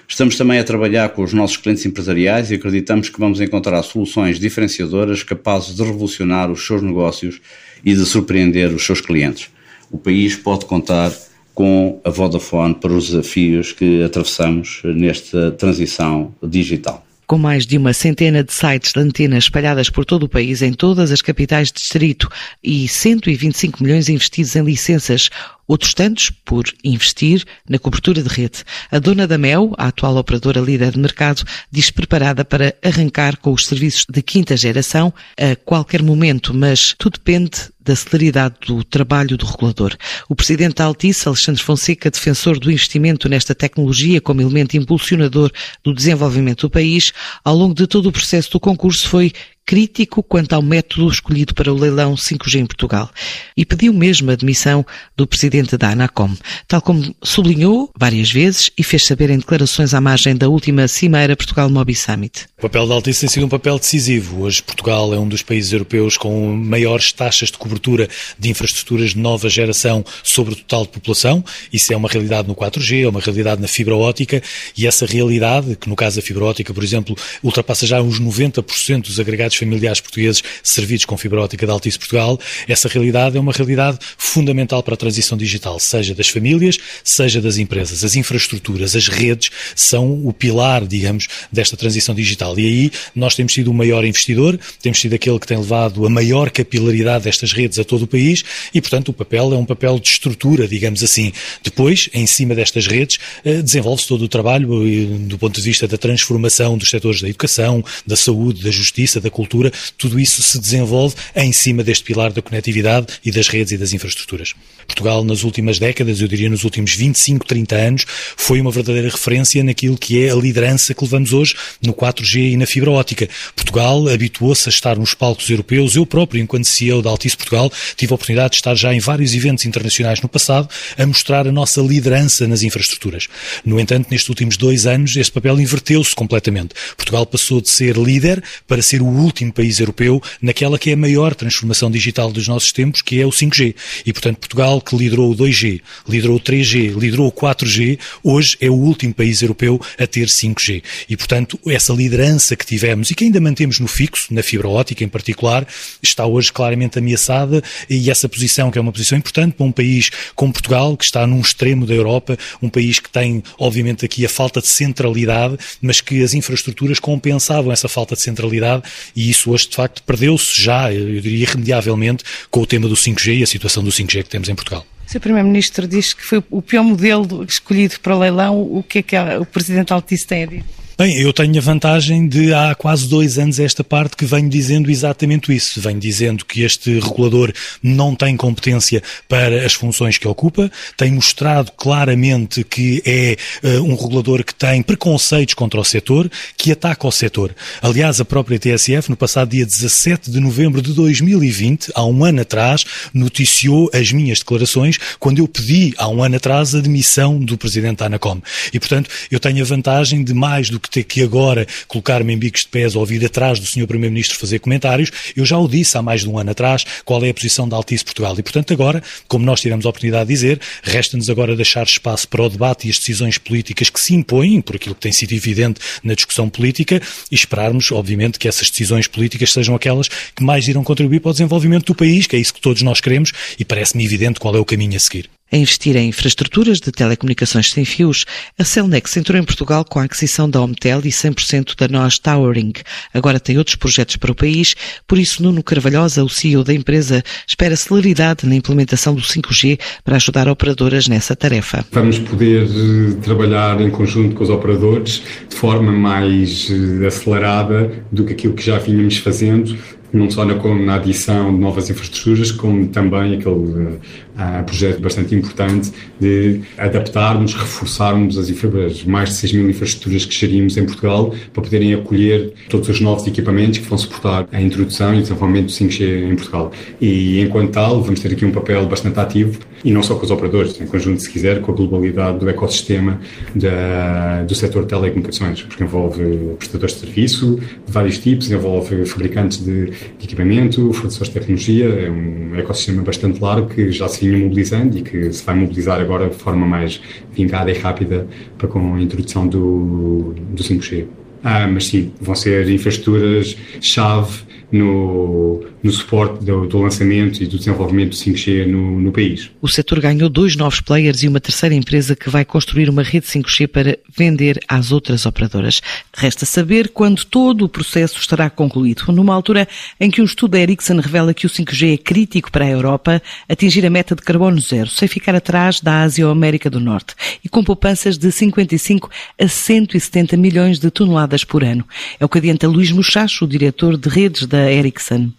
Estamos 0.07 0.37
também 0.37 0.59
a 0.59 0.65
trabalhar 0.65 1.11
com 1.11 1.23
os 1.23 1.35
nossos 1.35 1.59
clientes 1.59 1.85
empresariais 1.85 2.51
e 2.51 2.55
acreditamos 2.55 3.11
que 3.11 3.21
vamos 3.21 3.41
encontrar 3.41 3.83
soluções 3.83 4.39
diferenciadoras 4.39 5.23
capazes 5.23 5.77
de 5.77 5.83
revolucionar 5.83 6.51
os 6.51 6.67
seus 6.67 6.81
negócios 6.83 7.41
e 7.85 7.95
de 7.95 8.05
surpreender 8.07 8.73
os 8.73 8.85
seus 8.85 9.01
clientes. 9.01 9.51
O 9.91 9.99
país 9.99 10.35
pode 10.35 10.65
contar 10.65 11.13
com 11.55 12.01
a 12.05 12.11
Vodafone 12.11 12.75
para 12.75 12.93
os 12.93 13.09
desafios 13.09 13.73
que 13.73 14.03
atravessamos 14.03 14.81
nesta 14.85 15.51
transição 15.51 16.35
digital. 16.43 17.08
Com 17.29 17.37
mais 17.37 17.67
de 17.67 17.77
uma 17.77 17.93
centena 17.93 18.43
de 18.43 18.55
sites 18.55 18.93
de 18.95 19.01
antenas 19.01 19.45
espalhadas 19.45 19.91
por 19.91 20.07
todo 20.07 20.23
o 20.23 20.29
país, 20.29 20.63
em 20.63 20.73
todas 20.73 21.13
as 21.13 21.21
capitais 21.21 21.69
de 21.69 21.75
distrito 21.75 22.27
e 22.65 22.89
125 22.89 23.83
milhões 23.83 24.09
investidos 24.09 24.57
em 24.57 24.65
licenças, 24.65 25.29
outros 25.69 25.93
tantos 25.93 26.31
por 26.31 26.65
investir 26.83 27.45
na 27.69 27.79
cobertura 27.79 28.23
de 28.23 28.29
rede. 28.29 28.65
A 28.91 28.99
dona 28.99 29.27
da 29.27 29.37
Mel, 29.37 29.75
a 29.77 29.89
atual 29.89 30.17
operadora 30.17 30.61
líder 30.61 30.93
de 30.93 30.99
mercado, 30.99 31.45
diz 31.71 31.91
preparada 31.91 32.45
para 32.45 32.75
arrancar 32.83 33.37
com 33.37 33.53
os 33.53 33.67
serviços 33.67 34.07
de 34.11 34.23
quinta 34.23 34.57
geração 34.57 35.13
a 35.39 35.55
qualquer 35.55 36.03
momento, 36.03 36.55
mas 36.55 36.95
tudo 36.99 37.19
depende 37.19 37.69
da 37.89 37.97
celeridade 37.97 38.55
do 38.67 38.85
trabalho 38.85 39.37
do 39.37 39.47
regulador. 39.47 39.97
O 40.29 40.35
presidente 40.35 40.77
da 40.77 40.85
Altice, 40.85 41.27
Alexandre 41.27 41.63
Fonseca, 41.63 42.11
defensor 42.11 42.59
do 42.59 42.71
investimento 42.71 43.29
nesta 43.29 43.55
tecnologia 43.55 44.21
como 44.21 44.43
elemento 44.43 44.77
impulsionador 44.77 45.51
do 45.83 45.95
desenvolvimento 45.95 46.63
do 46.63 46.71
país, 46.71 47.13
ao 47.43 47.57
longo 47.57 47.75
de 47.75 47.87
todo 47.87 48.07
o 48.07 48.13
processo 48.13 48.51
do 48.53 48.61
concurso 48.61 49.09
foi 49.09 49.33
crítico 49.69 50.23
quanto 50.23 50.55
ao 50.55 50.63
método 50.63 51.07
escolhido 51.11 51.53
para 51.53 51.71
o 51.71 51.77
leilão 51.77 52.15
5G 52.15 52.61
em 52.61 52.65
Portugal 52.65 53.11
e 53.55 53.67
pediu 53.67 53.93
mesmo 53.93 54.31
a 54.31 54.35
demissão 54.35 54.85
do 55.15 55.27
presidente 55.27 55.77
da 55.77 55.91
Anacom, 55.91 56.35
tal 56.67 56.81
como 56.81 57.15
sublinhou 57.23 57.93
várias 57.95 58.33
vezes 58.33 58.71
e 58.79 58.83
fez 58.83 59.05
saber 59.05 59.29
em 59.29 59.37
declarações 59.37 59.93
à 59.93 60.01
margem 60.01 60.35
da 60.35 60.49
última 60.49 60.89
Cimeira 60.89 61.37
Portugal 61.37 61.69
Mobi 61.69 61.95
Summit. 61.95 62.47
O 62.57 62.63
papel 62.63 62.89
da 62.89 62.95
Altice 62.95 63.21
tem 63.21 63.29
sido 63.29 63.45
um 63.45 63.49
papel 63.51 63.79
decisivo. 63.79 64.45
Hoje 64.45 64.63
Portugal 64.63 65.13
é 65.13 65.19
um 65.19 65.29
dos 65.29 65.43
países 65.43 65.71
europeus 65.71 66.17
com 66.17 66.51
maiores 66.57 67.13
taxas 67.13 67.51
de 67.51 67.59
cobertura 67.59 68.09
de 68.39 68.49
infraestruturas 68.49 69.11
de 69.11 69.19
nova 69.19 69.51
geração 69.51 70.03
sobre 70.23 70.55
o 70.55 70.57
total 70.57 70.87
de 70.87 70.93
população. 70.93 71.45
Isso 71.71 71.93
é 71.93 71.97
uma 71.97 72.09
realidade 72.09 72.49
no 72.49 72.57
4G, 72.57 73.05
é 73.05 73.09
uma 73.09 73.21
realidade 73.21 73.61
na 73.61 73.69
fibra 73.69 73.95
ótica 73.95 74.43
e 74.75 74.87
essa 74.87 75.05
realidade, 75.05 75.77
que 75.77 75.91
no 75.91 75.95
caso 75.95 76.17
da 76.17 76.23
fibra 76.23 76.47
ótica, 76.47 76.73
por 76.73 76.83
exemplo, 76.83 77.15
ultrapassa 77.43 77.87
já 77.87 78.01
uns 78.01 78.19
90% 78.19 79.03
dos 79.03 79.21
agregados 79.21 79.58
familiares 79.59 80.01
portugueses 80.01 80.43
servidos 80.63 81.05
com 81.05 81.17
fibra 81.17 81.41
ótica 81.41 81.67
da 81.67 81.73
Altice 81.73 81.99
Portugal, 81.99 82.39
essa 82.67 82.89
realidade 82.89 83.37
é 83.37 83.41
uma 83.41 83.53
realidade 83.53 83.99
fundamental 84.17 84.83
para 84.83 84.95
a 84.95 84.97
transição 84.97 85.37
digital, 85.37 85.79
seja 85.79 86.15
das 86.15 86.29
famílias, 86.29 86.79
seja 87.03 87.41
das 87.41 87.59
empresas. 87.59 88.05
As 88.05 88.17
infraestruturas, 88.17 88.95
as 88.95 89.09
redes 89.09 89.51
são 89.75 90.27
o 90.27 90.33
pilar, 90.33 90.87
digamos, 90.87 91.27
desta 91.53 91.77
transição 91.77 92.15
digital. 92.15 92.59
E 92.59 92.67
aí 92.67 92.91
nós 93.15 93.35
temos 93.35 93.53
sido 93.53 93.71
o 93.71 93.75
maior 93.75 94.05
investidor, 94.05 94.59
temos 94.81 95.01
sido 95.01 95.15
aquele 95.15 95.39
que 95.39 95.47
tem 95.47 95.59
levado 95.59 96.07
a 96.07 96.11
maior 96.11 96.51
capilaridade 96.51 97.25
destas 97.25 97.53
redes 97.53 97.79
a 97.79 97.85
todo 97.85 98.03
o 98.03 98.07
país 98.07 98.45
e, 98.73 98.81
portanto, 98.81 99.09
o 99.09 99.13
papel 99.13 99.53
é 99.53 99.57
um 99.57 99.65
papel 99.65 99.99
de 99.99 100.09
estrutura, 100.09 100.69
digamos 100.69 101.03
assim. 101.03 101.33
Depois, 101.63 102.09
em 102.13 102.27
cima 102.27 102.55
destas 102.55 102.87
redes, 102.87 103.19
eh, 103.45 103.63
desenvolve-se 103.63 104.09
todo 104.09 104.23
o 104.23 104.29
trabalho 104.29 104.87
eh, 104.87 105.07
do 105.27 105.39
ponto 105.39 105.57
de 105.57 105.63
vista 105.63 105.89
da 105.89 105.99
transformação 105.99 106.77
dos 106.79 106.91
setores 106.91 107.21
da 107.21 107.29
educação, 107.29 107.85
da 108.07 108.17
saúde, 108.17 108.63
da 108.63 108.71
justiça, 108.71 109.21
da 109.21 109.31
cultura 109.31 109.48
cultura, 109.49 109.73
tudo 109.97 110.21
isso 110.21 110.43
se 110.43 110.59
desenvolve 110.59 111.15
em 111.35 111.53
cima 111.53 111.83
deste 111.83 112.05
pilar 112.05 112.33
da 112.33 112.43
conectividade 112.43 113.07
e 113.25 113.33
das 113.33 113.49
redes 113.49 113.73
e 113.73 113.79
das 113.79 113.95
infraestruturas. 113.95 114.55
Portugal, 114.87 115.25
nas 115.25 115.43
últimas 115.43 115.79
décadas, 115.79 116.21
eu 116.21 116.29
diria 116.29 116.49
nos 116.51 116.65
últimos 116.65 116.95
25, 116.95 117.47
30 117.47 117.77
anos, 117.77 118.05
foi 118.37 118.61
uma 118.61 118.71
verdadeira 118.71 119.09
referência 119.09 119.63
naquilo 119.65 119.97
que 119.97 120.25
é 120.25 120.31
a 120.31 120.35
liderança 120.35 120.95
que 120.95 121.03
levamos 121.03 121.33
hoje 121.33 121.55
no 121.83 121.95
4G 121.95 122.53
e 122.53 122.57
na 122.57 122.67
fibra 122.67 122.91
ótica. 122.91 123.29
Portugal 123.55 124.09
habituou-se 124.09 124.69
a 124.69 124.71
estar 124.71 124.99
nos 124.99 125.15
palcos 125.15 125.49
europeus. 125.49 125.95
Eu 125.95 126.05
próprio, 126.05 126.43
enquanto 126.43 126.65
CEO 126.65 127.01
da 127.03 127.11
Altice 127.11 127.37
Portugal, 127.37 127.71
tive 127.97 128.13
a 128.13 128.15
oportunidade 128.15 128.51
de 128.51 128.57
estar 128.57 128.75
já 128.75 128.93
em 128.95 129.01
vários 129.01 129.35
eventos 129.35 129.65
internacionais 129.65 130.21
no 130.21 130.29
passado 130.29 130.69
a 130.97 131.07
mostrar 131.07 131.47
a 131.47 131.53
nossa 131.53 131.81
liderança 131.81 132.47
nas 132.47 132.63
infraestruturas. 132.63 133.29
No 133.65 133.79
entanto, 133.79 134.09
nestes 134.11 134.29
últimos 134.29 134.57
dois 134.57 134.87
anos, 134.87 135.17
este 135.17 135.33
papel 135.33 135.61
inverteu-se 135.61 136.15
completamente. 136.15 136.75
Portugal 136.97 137.27
passou 137.27 137.61
de 137.61 137.69
ser 137.69 137.97
líder 137.97 138.43
para 138.67 138.83
ser 138.83 139.03
o 139.03 139.07
último 139.07 139.38
último 139.39 139.53
país 139.53 139.79
europeu 139.79 140.21
naquela 140.43 140.79
que 140.79 140.91
é 140.91 140.95
a 140.95 140.97
maior 140.97 141.35
transformação 141.35 141.91
digital 141.91 142.33
dos 142.33 142.49
nossos 142.49 142.73
tempos, 142.73 143.03
que 143.03 143.21
é 143.21 143.27
o 143.27 143.31
5G. 143.31 143.75
E, 144.05 144.13
portanto, 144.13 144.39
Portugal, 144.39 144.81
que 144.81 144.97
liderou 144.97 145.31
o 145.31 145.37
2G, 145.37 145.81
liderou 146.09 146.37
o 146.37 146.41
3G, 146.41 146.99
liderou 146.99 147.29
o 147.29 147.33
4G, 147.33 147.99
hoje 148.25 148.57
é 148.61 148.69
o 148.69 148.75
último 148.75 149.15
país 149.15 149.41
europeu 149.43 149.81
a 149.99 150.07
ter 150.07 150.27
5G. 150.27 150.83
E, 151.09 151.17
portanto, 151.17 151.59
essa 151.69 151.93
liderança 151.93 152.57
que 152.57 152.67
tivemos 152.67 153.11
e 153.11 153.15
que 153.15 153.25
ainda 153.25 153.41
mantemos 153.41 153.79
no 153.79 153.87
fixo, 153.87 154.33
na 154.33 154.43
fibra 154.43 154.69
ótica 154.69 155.05
em 155.05 155.09
particular, 155.09 155.67
está 156.03 156.27
hoje 156.27 156.53
claramente 156.53 156.99
ameaçada 156.99 157.63
e 157.89 158.11
essa 158.11 158.29
posição, 158.29 158.71
que 158.71 158.79
é 158.79 158.81
uma 158.81 158.93
posição 158.93 159.17
importante 159.17 159.55
para 159.55 159.67
um 159.67 159.73
país 159.73 160.11
como 160.35 160.53
Portugal, 160.53 160.97
que 160.97 161.05
está 161.05 161.27
num 161.27 161.41
extremo 161.41 161.87
da 161.87 161.95
Europa, 161.95 162.37
um 162.61 162.69
país 162.69 162.99
que 162.99 163.11
tem, 163.11 163.43
obviamente, 163.59 164.05
aqui 164.05 164.25
a 164.25 164.29
falta 164.29 164.61
de 164.61 164.69
centralidade, 164.69 165.57
mas 165.81 166.01
que 166.01 166.23
as 166.23 166.35
infraestruturas 166.35 166.99
compensavam 166.99 167.73
essa 167.73 167.89
falta 167.89 168.15
de 168.15 168.23
centralidade 168.23 168.83
e 169.15 169.28
isso 169.31 169.51
hoje, 169.51 169.69
de 169.69 169.77
facto, 169.77 170.03
perdeu-se 170.03 170.61
já, 170.61 170.93
eu 170.93 171.21
diria, 171.21 171.43
irremediavelmente 171.43 172.25
com 172.51 172.61
o 172.61 172.67
tema 172.67 172.89
do 172.89 172.95
5G 172.95 173.39
e 173.39 173.43
a 173.43 173.47
situação 173.47 173.83
do 173.83 173.91
5G 173.91 174.23
que 174.23 174.29
temos 174.31 174.49
em 174.49 174.55
Portugal. 174.55 174.87
O 175.07 175.11
Sr. 175.11 175.21
Primeiro-Ministro 175.21 175.89
diz 175.89 176.13
que 176.13 176.25
foi 176.25 176.43
o 176.51 176.61
pior 176.61 176.83
modelo 176.83 177.43
escolhido 177.43 177.99
para 178.01 178.17
leilão. 178.17 178.61
O 178.61 178.83
que 178.83 178.99
é 178.99 179.03
que 179.03 179.17
o 179.41 179.47
Presidente 179.47 179.93
Altice 179.93 180.27
tem 180.27 180.43
a 180.43 180.47
dizer? 180.47 180.65
Bem, 181.01 181.17
eu 181.17 181.33
tenho 181.33 181.57
a 181.57 181.61
vantagem 181.61 182.27
de 182.27 182.53
há 182.53 182.75
quase 182.75 183.07
dois 183.07 183.39
anos 183.39 183.61
esta 183.61 183.85
parte 183.85 184.17
que 184.17 184.25
venho 184.25 184.49
dizendo 184.49 184.91
exatamente 184.91 185.55
isso. 185.55 185.81
Venho 185.81 186.01
dizendo 186.01 186.45
que 186.45 186.63
este 186.63 186.99
regulador 186.99 187.53
não 187.81 188.17
tem 188.17 188.37
competência 188.37 189.01
para 189.29 189.65
as 189.65 189.75
funções 189.75 190.19
que 190.19 190.27
ocupa, 190.27 190.69
tem 190.97 191.13
mostrado 191.13 191.71
claramente 191.77 192.65
que 192.65 193.01
é 193.07 193.37
uh, 193.63 193.85
um 193.85 193.95
regulador 193.95 194.43
que 194.43 194.53
tem 194.53 194.83
preconceitos 194.83 195.55
contra 195.55 195.79
o 195.79 195.85
setor, 195.85 196.29
que 196.57 196.73
ataca 196.73 197.07
o 197.07 197.13
setor. 197.13 197.55
Aliás, 197.81 198.21
a 198.21 198.25
própria 198.25 198.59
TSF, 198.59 199.09
no 199.09 199.17
passado 199.17 199.51
dia 199.51 199.65
17 199.65 200.33
de 200.33 200.41
novembro 200.41 200.83
de 200.83 200.93
2020, 200.95 201.93
há 201.95 202.05
um 202.05 202.25
ano 202.25 202.41
atrás, 202.41 202.85
noticiou 203.15 203.89
as 203.95 204.11
minhas 204.11 204.41
declarações 204.41 204.99
quando 205.21 205.39
eu 205.39 205.47
pedi 205.47 205.95
há 205.97 206.09
um 206.09 206.25
ano 206.25 206.35
atrás 206.35 206.75
a 206.75 206.81
demissão 206.81 207.39
do 207.39 207.57
presidente 207.57 207.99
da 207.99 208.07
Anacom. 208.07 208.43
E, 208.73 208.81
portanto, 208.81 209.09
eu 209.31 209.39
tenho 209.39 209.63
a 209.63 209.65
vantagem 209.65 210.25
de 210.25 210.35
mais 210.35 210.69
do 210.69 210.81
que 210.81 210.88
que 210.89 210.95
ter 210.95 211.05
que 211.05 211.23
agora 211.23 211.67
colocar-me 211.87 212.33
em 212.33 212.39
bicos 212.39 212.63
de 212.63 212.69
pés 212.69 212.95
ou 212.95 213.05
vir 213.05 213.25
atrás 213.25 213.59
do 213.61 213.67
Sr. 213.67 213.87
Primeiro-Ministro 213.87 214.39
fazer 214.39 214.59
comentários. 214.59 215.11
Eu 215.37 215.45
já 215.45 215.59
o 215.59 215.69
disse 215.69 215.97
há 215.97 216.03
mais 216.03 216.23
de 216.23 216.29
um 216.29 216.39
ano 216.39 216.51
atrás 216.51 216.85
qual 217.05 217.25
é 217.25 217.31
a 217.31 217.35
posição 217.35 217.69
da 217.69 217.77
Altice 217.77 218.05
Portugal. 218.05 218.35
E, 218.39 218.43
portanto, 218.43 218.73
agora, 218.73 219.03
como 219.27 219.45
nós 219.45 219.61
tivemos 219.61 219.87
a 219.87 219.89
oportunidade 219.89 220.29
de 220.29 220.35
dizer, 220.35 220.61
resta-nos 220.83 221.31
agora 221.31 221.55
deixar 221.55 221.85
espaço 221.85 222.27
para 222.29 222.43
o 222.43 222.49
debate 222.49 222.87
e 222.87 222.91
as 222.91 222.99
decisões 222.99 223.39
políticas 223.39 223.91
que 223.91 224.01
se 224.01 224.15
impõem, 224.15 224.61
por 224.61 224.77
aquilo 224.77 224.95
que 224.95 225.01
tem 225.01 225.13
sido 225.13 225.33
evidente 225.33 225.81
na 226.03 226.15
discussão 226.15 226.49
política, 226.49 227.01
e 227.31 227.35
esperarmos, 227.35 227.93
obviamente, 227.93 228.39
que 228.39 228.49
essas 228.49 228.71
decisões 228.71 229.07
políticas 229.07 229.53
sejam 229.53 229.75
aquelas 229.75 230.09
que 230.09 230.43
mais 230.43 230.67
irão 230.69 230.83
contribuir 230.85 231.21
para 231.21 231.31
o 231.31 231.33
desenvolvimento 231.33 231.87
do 231.87 231.95
país, 231.95 232.27
que 232.27 232.37
é 232.37 232.39
isso 232.39 232.55
que 232.55 232.61
todos 232.61 232.83
nós 232.83 233.01
queremos, 233.01 233.33
e 233.59 233.65
parece-me 233.65 234.05
evidente 234.05 234.41
qual 234.41 234.55
é 234.55 234.59
o 234.59 234.65
caminho 234.65 234.97
a 234.97 235.01
seguir 235.01 235.29
a 235.51 235.57
investir 235.57 235.97
em 235.97 236.09
infraestruturas 236.09 236.79
de 236.81 236.93
telecomunicações 236.93 237.71
sem 237.71 237.85
fios, 237.85 238.25
a 238.59 238.65
Celnex 238.65 239.17
entrou 239.17 239.41
em 239.41 239.45
Portugal 239.45 239.85
com 239.85 239.99
a 239.99 240.05
aquisição 240.05 240.49
da 240.49 240.61
Omtel 240.61 241.01
e 241.05 241.09
100% 241.09 241.75
da 241.77 241.89
NOS 241.89 242.19
Towering. 242.19 242.73
Agora 243.13 243.41
tem 243.41 243.59
outros 243.59 243.77
projetos 243.77 244.17
para 244.17 244.33
o 244.33 244.35
país, 244.35 244.75
por 245.07 245.19
isso 245.19 245.43
Nuno 245.43 245.63
Carvalhosa, 245.63 246.23
o 246.25 246.29
CEO 246.29 246.63
da 246.63 246.75
empresa, 246.75 247.23
espera 247.47 247.77
celeridade 247.77 248.47
na 248.47 248.55
implementação 248.55 249.15
do 249.15 249.23
5G 249.23 249.79
para 250.05 250.17
ajudar 250.17 250.49
operadoras 250.49 251.09
nessa 251.09 251.35
tarefa. 251.35 251.85
Vamos 251.93 252.19
poder 252.19 252.65
eh, 252.65 253.15
trabalhar 253.23 253.81
em 253.81 253.91
conjunto 253.91 254.35
com 254.35 254.45
os 254.45 254.51
operadores 254.51 255.23
de 255.49 255.57
forma 255.57 255.93
mais 255.93 256.71
eh, 256.71 257.07
acelerada 257.07 258.05
do 258.13 258.25
que 258.25 258.33
aquilo 258.33 258.55
que 258.55 258.65
já 258.65 258.79
vínhamos 258.79 259.17
fazendo, 259.19 259.77
não 260.13 260.31
só 260.31 260.45
na, 260.45 260.55
na 260.55 260.95
adição 260.95 261.53
de 261.55 261.61
novas 261.61 261.91
infraestruturas, 261.91 262.51
como 262.51 262.89
também 262.89 263.35
aquele 263.35 263.99
uh, 264.39 264.65
projeto 264.65 265.01
bastante 265.01 265.35
importante 265.35 265.93
de 266.21 266.61
adaptarmos, 266.77 267.55
reforçarmos 267.55 268.39
as, 268.39 268.49
as 268.49 269.05
mais 269.05 269.31
de 269.31 269.35
6 269.37 269.53
mil 269.55 269.71
infraestruturas 269.71 270.25
que 270.25 270.35
gerimos 270.35 270.77
em 270.77 270.85
Portugal 270.85 271.35
para 271.53 271.63
poderem 271.63 271.95
acolher 271.95 272.53
todos 272.69 272.89
os 272.89 273.01
novos 273.01 273.27
equipamentos 273.27 273.79
que 273.79 273.87
vão 273.87 273.99
suportar 273.99 274.49
a 274.53 274.61
introdução 274.61 275.15
e 275.15 275.23
desenvolvimento 275.23 275.67
do 275.67 275.73
5G 275.73 276.33
em 276.33 276.37
Portugal. 276.37 276.73
E, 277.01 277.41
enquanto 277.41 277.73
tal, 277.73 278.03
vamos 278.03 278.21
ter 278.21 278.33
aqui 278.33 278.45
um 278.45 278.53
papel 278.53 278.87
bastante 278.87 279.19
ativo, 279.19 279.59
e 279.85 279.93
não 279.93 280.03
só 280.03 280.15
com 280.17 280.25
os 280.25 280.31
operadores, 280.31 280.81
em 280.81 280.87
conjunto, 280.87 281.23
se 281.23 281.31
quiser, 281.31 281.61
com 281.61 281.73
a 281.73 281.75
globalidade 281.75 282.39
do 282.39 282.49
ecossistema 282.49 283.21
da, 283.55 284.43
do 284.43 284.55
setor 284.55 284.83
de 284.83 284.89
telecomunicações, 284.89 285.63
porque 285.63 285.85
envolve 285.85 286.55
prestadores 286.59 286.95
de 286.95 287.01
serviço 287.01 287.61
de 287.87 287.93
vários 287.93 288.19
tipos, 288.19 288.51
envolve 288.51 289.05
fabricantes 289.07 289.65
de, 289.65 289.87
de 289.91 290.25
equipamento, 290.25 290.93
fornecedores 290.93 291.33
de 291.33 291.39
tecnologia, 291.39 291.87
é 291.87 292.11
um 292.11 292.57
ecossistema 292.57 293.03
bastante 293.03 293.41
largo 293.41 293.69
que 293.69 293.93
já 293.93 294.09
se 294.09 294.28
vinha 294.29 294.45
mobilizando 294.45 294.99
e 294.99 295.03
que 295.03 295.33
se 295.33 295.45
vai 295.45 295.55
mobilizar 295.55 296.01
agora 296.01 296.29
de 296.29 296.37
forma 296.37 296.67
mais 296.67 297.01
vingada 297.33 297.71
e 297.71 297.75
rápida 297.75 298.27
para 298.57 298.69
com 298.69 298.95
a 298.95 299.01
introdução 299.01 299.47
do, 299.47 300.35
do 300.51 300.63
5G. 300.63 301.07
Ah, 301.43 301.67
mas 301.69 301.87
sim, 301.87 302.13
vão 302.21 302.35
ser 302.35 302.69
infraestruturas-chave 302.69 304.48
no, 304.71 305.65
no 305.83 305.91
suporte 305.91 306.45
do, 306.45 306.67
do, 306.67 306.79
lançamento 306.79 307.43
e 307.43 307.47
do 307.47 307.59
desenvolvimento 307.59 308.11
do 308.11 308.17
5G 308.17 308.67
no, 308.67 309.01
no 309.01 309.13
país. 309.13 309.51
O 309.63 309.69
setor 309.69 310.01
ganhou 310.01 310.29
dois 310.29 310.57
novos 310.57 310.81
players 310.81 311.23
e 311.23 311.29
uma 311.29 311.41
terceira 311.41 311.75
empresa 311.75 312.15
que 312.15 312.29
vai 312.29 312.45
construir 312.45 312.91
uma 312.91 313.03
rede 313.03 313.27
5G 313.27 313.67
para 313.67 313.99
vender 314.17 314.61
às 314.69 314.93
outras 314.93 315.25
operadoras. 315.25 315.81
Resta 316.15 316.45
saber 316.45 316.91
quando 316.91 317.25
todo 317.25 317.65
o 317.65 317.69
processo 317.69 318.19
estará 318.19 318.51
concluído, 318.51 319.11
numa 319.13 319.35
altura 319.35 319.67
em 319.99 320.11
que 320.11 320.21
um 320.21 320.25
estudo 320.25 320.53
da 320.53 320.61
Ericsson 320.61 321.01
revela 321.01 321.33
que 321.33 321.47
o 321.47 321.51
5G 321.51 321.95
é 321.95 321.97
crítico 321.97 322.53
para 322.53 322.67
a 322.67 322.71
Europa 322.71 323.23
atingir 323.49 323.87
a 323.87 323.91
meta 323.91 324.15
de 324.15 324.23
carbono 324.23 324.61
zero, 324.61 324.89
sem 324.91 325.09
ficar 325.09 325.35
atrás 325.35 325.81
da 325.81 326.03
Ásia 326.03 326.27
ou 326.27 326.33
América 326.33 326.69
do 326.69 326.81
Norte, 326.81 327.15
e 327.43 327.49
com 327.49 327.65
poupanças 327.65 328.19
de 328.19 328.31
55 328.31 329.11
a 329.41 329.49
170 329.49 330.37
milhões 330.37 330.79
de 330.79 330.91
toneladas 330.91 331.45
por 331.45 331.65
ano. 331.65 331.87
É 332.21 332.25
o 332.25 332.29
que 332.29 332.39
adianta 332.39 332.69
Luís 332.69 332.91
Muchacho, 332.93 333.45
o 333.45 333.49
diretor 333.49 333.97
de 333.97 334.09
redes 334.09 334.47
da 334.47 334.58
Ericsson. 334.59 335.31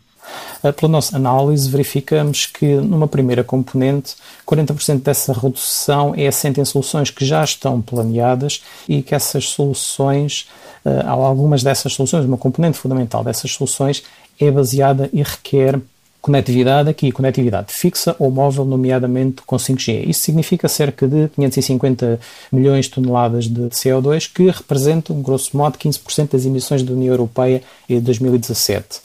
Eh, 0.64 0.72
pela 0.72 0.92
nossa 0.92 1.16
análise, 1.16 1.70
verificamos 1.70 2.46
que 2.46 2.76
numa 2.76 3.08
primeira 3.08 3.44
componente, 3.44 4.16
40% 4.46 5.02
dessa 5.02 5.34
redução 5.34 6.14
é 6.16 6.28
assente 6.28 6.60
em 6.60 6.66
soluções 6.66 7.10
que 7.10 7.26
já 7.26 7.44
estão 7.44 7.82
planeadas 7.82 8.62
e 8.88 9.02
que 9.02 9.16
essas 9.16 9.46
soluções, 9.46 10.48
eh, 10.86 11.04
algumas 11.06 11.64
dessas 11.64 11.94
soluções, 11.94 12.26
uma 12.26 12.38
componente 12.38 12.78
fundamental 12.78 13.24
dessas 13.24 13.52
soluções 13.52 14.04
é 14.40 14.50
baseada 14.50 15.10
e 15.12 15.22
requer 15.22 15.80
conectividade 16.22 16.90
aqui, 16.90 17.12
conectividade 17.12 17.72
fixa 17.74 18.16
ou 18.20 18.30
móvel, 18.30 18.66
nomeadamente 18.66 19.42
com 19.46 19.56
5G. 19.56 20.08
Isso 20.08 20.22
significa 20.22 20.68
cerca 20.68 21.08
de 21.08 21.30
550 21.30 22.20
milhões 22.52 22.86
de 22.86 22.92
toneladas 22.92 23.48
de 23.48 23.62
CO2, 23.70 24.30
que 24.34 24.50
representam, 24.50 25.22
grosso 25.22 25.56
modo, 25.56 25.78
15% 25.78 26.32
das 26.32 26.46
emissões 26.46 26.84
da 26.84 26.94
União 26.94 27.14
Europeia 27.14 27.62
em 27.88 28.00
2017. 28.00 29.00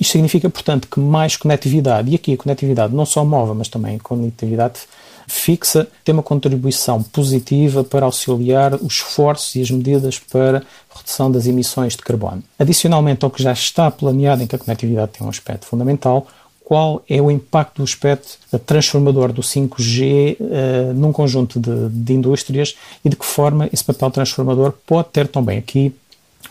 Isto 0.00 0.12
significa, 0.12 0.48
portanto, 0.48 0.88
que 0.88 1.00
mais 1.00 1.36
conectividade, 1.36 2.10
e 2.10 2.14
aqui 2.14 2.32
a 2.32 2.36
conectividade 2.36 2.94
não 2.94 3.04
só 3.04 3.24
móvel, 3.24 3.54
mas 3.54 3.68
também 3.68 3.98
conectividade 3.98 4.80
fixa, 5.28 5.86
tem 6.02 6.14
uma 6.14 6.22
contribuição 6.22 7.02
positiva 7.02 7.84
para 7.84 8.06
auxiliar 8.06 8.74
os 8.74 8.94
esforços 8.94 9.54
e 9.56 9.60
as 9.60 9.70
medidas 9.70 10.18
para 10.18 10.62
redução 10.94 11.30
das 11.30 11.46
emissões 11.46 11.94
de 11.94 12.02
carbono. 12.02 12.42
Adicionalmente 12.58 13.24
ao 13.24 13.30
que 13.30 13.42
já 13.42 13.52
está 13.52 13.90
planeado, 13.90 14.42
em 14.42 14.46
que 14.46 14.56
a 14.56 14.58
conectividade 14.58 15.12
tem 15.12 15.26
um 15.26 15.30
aspecto 15.30 15.66
fundamental, 15.66 16.26
qual 16.68 17.02
é 17.08 17.18
o 17.18 17.30
impacto 17.30 17.78
do 17.78 17.82
aspecto 17.82 18.36
transformador 18.66 19.32
do 19.32 19.40
5G 19.40 20.36
uh, 20.38 20.44
eh, 20.50 20.92
num 20.92 21.12
conjunto 21.12 21.58
de, 21.58 21.88
de, 21.88 22.12
indústrias 22.12 22.76
e 23.02 23.08
de 23.08 23.16
que 23.16 23.24
forma 23.24 23.70
esse 23.72 23.82
papel 23.82 24.10
transformador 24.10 24.74
pode 24.86 25.08
ter 25.08 25.26
também 25.28 25.56
aqui 25.56 25.94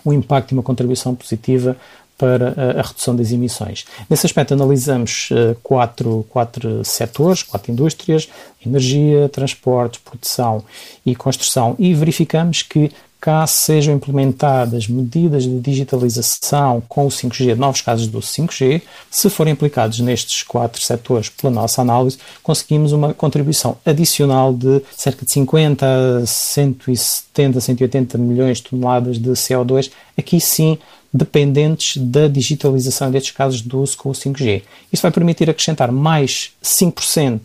um 0.04 0.12
impacto 0.12 0.52
e 0.52 0.54
uma 0.56 0.64
contribuição 0.64 1.14
positiva 1.14 1.78
para 2.18 2.48
a, 2.58 2.80
a 2.80 2.82
redução 2.82 3.16
das 3.16 3.32
emissões. 3.32 3.86
Nesse 4.10 4.26
aspecto, 4.26 4.56
analisamos 4.56 5.30
uh, 5.30 5.56
quatro, 5.62 6.26
quatro 6.32 6.84
setores, 6.84 7.44
quatro 7.44 7.72
indústrias: 7.72 8.28
energia, 8.66 9.30
transportes, 9.30 10.02
produção 10.04 10.64
e 11.06 11.16
construção, 11.16 11.76
e 11.78 11.94
verificamos 11.94 12.64
que 12.64 12.92
caso 13.20 13.54
sejam 13.54 13.96
implementadas 13.96 14.88
medidas 14.88 15.44
de 15.44 15.60
digitalização 15.60 16.82
com 16.88 17.06
o 17.06 17.10
5G, 17.10 17.56
novos 17.56 17.82
casos 17.82 18.08
do 18.08 18.20
5G, 18.20 18.82
se 19.10 19.30
forem 19.30 19.54
aplicados 19.54 20.00
nestes 20.00 20.44
quatro 20.44 20.82
setores 20.82 21.30
pela 21.30 21.52
nossa 21.52 21.82
análise, 21.82 22.18
conseguimos 22.44 22.92
uma 22.92 23.14
contribuição 23.14 23.78
adicional 23.86 24.54
de 24.54 24.82
cerca 24.96 25.26
de 25.26 25.32
50 25.32 25.86
a 26.22 26.26
170, 26.26 27.60
180 27.60 28.18
milhões 28.18 28.58
de 28.58 28.64
toneladas 28.64 29.18
de 29.18 29.30
CO2, 29.32 29.92
aqui 30.18 30.40
sim 30.40 30.78
dependentes 31.14 31.98
da 31.98 32.28
digitalização 32.28 33.10
destes 33.10 33.32
casos 33.32 33.62
do 33.62 33.82
uso 33.82 33.98
com 33.98 34.10
o 34.10 34.14
5G. 34.14 34.64
Isso 34.92 35.02
vai 35.02 35.12
permitir 35.12 35.50
acrescentar 35.50 35.92
mais 35.92 36.52
5% 36.64 37.42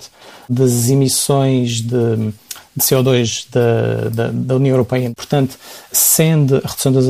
das 0.48 0.90
emissões 0.90 1.80
de 1.80 2.32
de 2.74 2.82
CO2 2.82 3.46
da, 3.50 4.08
da, 4.08 4.30
da, 4.32 4.56
União 4.56 4.72
Europeia. 4.72 5.10
Portanto, 5.14 5.58
sendo 5.90 6.56
a 6.56 6.68
redução 6.68 6.92
da, 6.92 7.00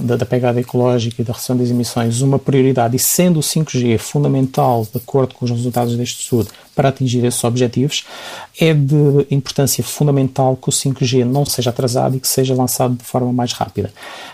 da, 0.00 0.16
da, 0.16 0.26
pegada 0.26 0.60
ecológica 0.60 1.20
e 1.20 1.24
da 1.24 1.32
redução 1.32 1.56
das 1.56 1.70
emissões 1.70 2.20
uma 2.20 2.38
prioridade 2.38 2.96
e 2.96 2.98
sendo 2.98 3.38
o 3.38 3.42
5G 3.42 3.98
fundamental, 3.98 4.86
de 4.90 4.98
acordo 4.98 5.34
com 5.34 5.44
os 5.44 5.50
resultados 5.50 5.96
deste 5.96 6.22
estudo, 6.22 6.50
para 6.74 6.88
atingir 6.88 7.24
esses 7.24 7.42
objetivos, 7.42 8.04
é 8.60 8.72
de 8.72 9.26
importância 9.30 9.82
fundamental 9.82 10.56
que 10.56 10.68
o 10.68 10.72
5G 10.72 11.24
não 11.24 11.44
seja 11.44 11.70
atrasado 11.70 12.16
e 12.16 12.20
que 12.20 12.28
seja 12.28 12.54
lançado 12.54 12.94
de 12.94 13.04
forma 13.04 13.32
mais 13.32 13.52
rápida 13.52 13.92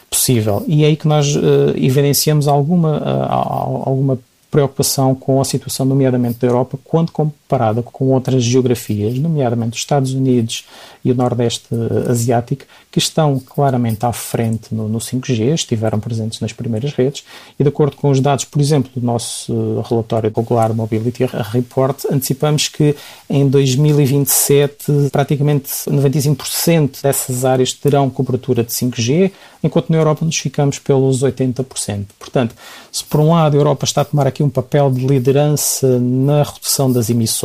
possível. 0.08 0.64
E 0.66 0.84
é 0.84 0.88
aí 0.88 0.96
que 0.96 1.08
nós 1.08 1.34
uh, 1.36 1.40
evidenciamos 1.76 2.48
alguma, 2.48 2.98
uh, 2.98 3.88
alguma 3.88 4.18
preocupação 4.50 5.14
com 5.14 5.40
a 5.40 5.44
situação, 5.44 5.86
nomeadamente 5.86 6.38
da 6.40 6.46
Europa, 6.46 6.78
quando 6.84 7.12
comparada 7.50 7.82
com 7.82 8.12
outras 8.12 8.44
geografias, 8.44 9.18
nomeadamente 9.18 9.72
os 9.72 9.80
Estados 9.80 10.14
Unidos 10.14 10.64
e 11.04 11.10
o 11.10 11.14
Nordeste 11.14 11.66
Asiático, 12.08 12.64
que 12.92 12.98
estão 12.98 13.40
claramente 13.40 14.06
à 14.06 14.12
frente 14.12 14.72
no, 14.72 14.88
no 14.88 14.98
5G, 14.98 15.54
estiveram 15.54 15.98
presentes 15.98 16.38
nas 16.40 16.52
primeiras 16.52 16.92
redes, 16.92 17.24
e 17.58 17.62
de 17.62 17.68
acordo 17.68 17.96
com 17.96 18.10
os 18.10 18.20
dados, 18.20 18.44
por 18.44 18.60
exemplo, 18.60 18.90
do 18.94 19.04
nosso 19.04 19.82
relatório 19.88 20.30
Popular 20.30 20.72
Mobility 20.72 21.24
Report, 21.52 22.04
antecipamos 22.10 22.68
que 22.68 22.94
em 23.28 23.48
2027 23.48 25.10
praticamente 25.10 25.68
95% 25.88 27.02
dessas 27.02 27.44
áreas 27.44 27.72
terão 27.72 28.08
cobertura 28.08 28.62
de 28.62 28.70
5G, 28.70 29.32
enquanto 29.62 29.90
na 29.90 29.98
Europa 29.98 30.24
nos 30.24 30.38
ficamos 30.38 30.78
pelos 30.78 31.22
80%. 31.22 32.06
Portanto, 32.18 32.54
se 32.92 33.04
por 33.04 33.20
um 33.20 33.30
lado 33.30 33.56
a 33.56 33.60
Europa 33.60 33.84
está 33.84 34.02
a 34.02 34.04
tomar 34.04 34.26
aqui 34.26 34.42
um 34.42 34.50
papel 34.50 34.90
de 34.90 35.06
liderança 35.06 35.98
na 35.98 36.42
redução 36.42 36.90
das 36.90 37.10
emissões, 37.10 37.39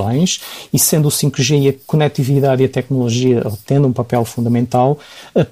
e 0.73 0.79
sendo 0.79 1.07
o 1.07 1.11
5G 1.11 1.61
e 1.61 1.69
a 1.69 1.73
conectividade 1.85 2.61
e 2.61 2.65
a 2.65 2.69
tecnologia 2.69 3.43
tendo 3.65 3.87
um 3.87 3.93
papel 3.93 4.25
fundamental, 4.25 4.97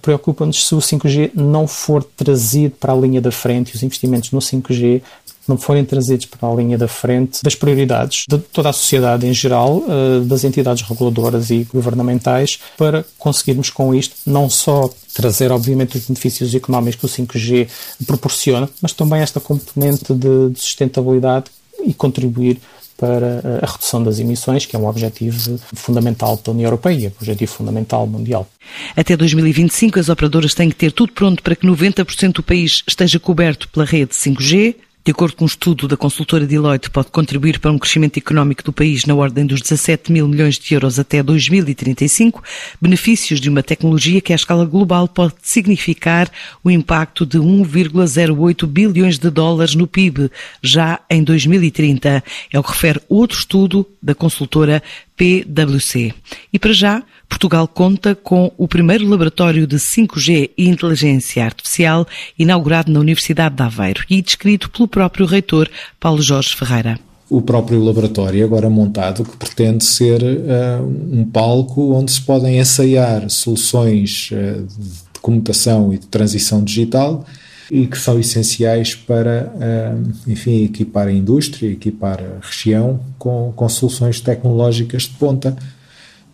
preocupa-nos 0.01 0.67
se 0.67 0.75
o 0.75 0.79
5G 0.79 1.31
não 1.33 1.67
for 1.67 2.03
trazido 2.03 2.75
para 2.79 2.93
a 2.93 2.95
linha 2.95 3.21
da 3.21 3.31
frente 3.31 3.71
e 3.71 3.75
os 3.75 3.83
investimentos 3.83 4.31
no 4.31 4.39
5G 4.39 5.01
não 5.47 5.57
forem 5.57 5.83
trazidos 5.83 6.25
para 6.25 6.49
a 6.49 6.55
linha 6.55 6.77
da 6.77 6.87
frente 6.87 7.43
das 7.43 7.55
prioridades 7.55 8.25
de 8.27 8.37
toda 8.37 8.69
a 8.69 8.73
sociedade 8.73 9.27
em 9.27 9.33
geral, 9.33 9.83
eh, 9.87 10.21
das 10.25 10.43
entidades 10.43 10.83
reguladoras 10.83 11.49
e 11.49 11.67
governamentais, 11.71 12.59
para 12.77 13.05
conseguirmos 13.17 13.69
com 13.69 13.93
isto 13.93 14.15
não 14.25 14.49
só 14.49 14.89
trazer, 15.13 15.51
obviamente, 15.51 15.97
os 15.97 16.05
benefícios 16.05 16.55
económicos 16.55 16.95
que 16.99 17.05
o 17.05 17.09
5G 17.09 17.67
proporciona, 18.05 18.69
mas 18.81 18.93
também 18.93 19.21
esta 19.21 19.39
componente 19.39 20.13
de 20.13 20.53
sustentabilidade 20.55 21.45
e 21.85 21.93
contribuir 21.93 22.59
para 23.03 23.59
a 23.61 23.69
redução 23.69 24.01
das 24.01 24.17
emissões, 24.17 24.65
que 24.65 24.77
é 24.77 24.79
um 24.79 24.87
objetivo 24.87 25.59
fundamental 25.73 26.39
da 26.41 26.53
União 26.53 26.67
Europeia, 26.67 27.09
um 27.09 27.17
objetivo 27.19 27.51
fundamental 27.51 28.07
mundial. 28.07 28.47
Até 28.95 29.17
2025, 29.17 29.99
as 29.99 30.07
operadoras 30.07 30.53
têm 30.53 30.69
que 30.69 30.75
ter 30.77 30.93
tudo 30.93 31.11
pronto 31.11 31.43
para 31.43 31.53
que 31.53 31.67
90% 31.67 32.31
do 32.31 32.43
país 32.43 32.81
esteja 32.87 33.19
coberto 33.19 33.67
pela 33.67 33.85
rede 33.85 34.13
5G, 34.13 34.75
de 35.05 35.11
acordo 35.11 35.35
com 35.35 35.43
um 35.43 35.47
estudo 35.47 35.85
da 35.85 35.97
consultora 35.97 36.47
Deloitte, 36.47 36.89
pode 36.89 37.09
contribuir 37.11 37.59
para 37.59 37.71
um 37.71 37.77
crescimento 37.77 38.17
económico 38.17 38.63
do 38.63 38.71
país 38.71 39.03
na 39.05 39.13
ordem 39.13 39.45
dos 39.45 39.61
17 39.61 40.09
mil 40.13 40.27
milhões 40.29 40.57
de 40.57 40.73
euros 40.73 40.97
até 40.97 41.21
2035, 41.21 42.41
benefícios 42.81 43.41
de 43.41 43.49
uma 43.49 43.61
tecnologia 43.61 44.21
que 44.21 44.31
à 44.31 44.35
escala 44.35 44.65
global 44.65 45.07
pode 45.09 45.33
significar 45.41 46.31
o 46.63 46.71
impacto 46.71 47.25
de 47.25 47.37
1,08 47.37 48.65
bilhões 48.65 49.19
de 49.19 49.29
dólares 49.29 49.75
no 49.75 49.87
PIB 49.87 50.31
já 50.61 51.01
em 51.09 51.21
2030. 51.21 52.23
É 52.51 52.59
o 52.59 52.63
que 52.63 52.71
refere 52.71 53.01
outro 53.09 53.37
estudo 53.37 53.85
da 54.01 54.15
consultora 54.15 54.81
PwC. 55.17 56.13
E 56.51 56.57
para 56.57 56.71
já, 56.71 57.03
Portugal 57.33 57.67
conta 57.67 58.13
com 58.13 58.51
o 58.59 58.67
primeiro 58.67 59.07
laboratório 59.07 59.65
de 59.65 59.77
5G 59.77 60.51
e 60.55 60.69
inteligência 60.69 61.43
artificial 61.43 62.07
inaugurado 62.37 62.91
na 62.91 62.99
Universidade 62.99 63.55
de 63.55 63.63
Aveiro 63.63 64.03
e 64.07 64.21
descrito 64.21 64.69
pelo 64.69 64.87
próprio 64.87 65.25
reitor 65.25 65.67
Paulo 65.99 66.21
Jorge 66.21 66.55
Ferreira 66.55 66.99
o 67.31 67.41
próprio 67.41 67.83
laboratório 67.83 68.45
agora 68.45 68.69
montado 68.69 69.25
que 69.25 69.35
pretende 69.35 69.83
ser 69.83 70.21
uh, 70.21 70.85
um 71.11 71.25
palco 71.25 71.95
onde 71.95 72.11
se 72.11 72.21
podem 72.21 72.59
ensaiar 72.59 73.27
soluções 73.31 74.29
uh, 74.31 74.67
de 74.67 75.19
comutação 75.19 75.91
e 75.91 75.97
de 75.97 76.05
transição 76.05 76.63
digital 76.63 77.25
e 77.71 77.87
que 77.87 77.97
são 77.97 78.19
essenciais 78.19 78.93
para, 78.93 79.51
uh, 79.55 80.31
enfim, 80.31 80.65
equipar 80.65 81.07
a 81.07 81.11
indústria, 81.11 81.71
equipar 81.71 82.19
a 82.19 82.45
região 82.45 82.99
com, 83.17 83.51
com 83.55 83.67
soluções 83.67 84.21
tecnológicas 84.21 85.03
de 85.03 85.15
ponta. 85.15 85.57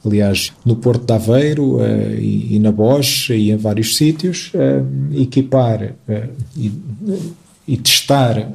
Aliás, 0.05 0.53
no 0.65 0.77
Porto 0.77 1.05
de 1.05 1.13
Aveiro 1.13 1.77
uh, 1.77 2.15
e, 2.17 2.55
e, 2.55 2.59
na 2.59 2.71
Bosch 2.71 3.29
e 3.31 3.51
em 3.51 3.57
vários 3.57 3.97
sítios, 3.97 4.51
uh, 4.53 5.21
equipar 5.21 5.93
e, 6.55 6.71
e, 7.67 7.77
testar 7.77 8.49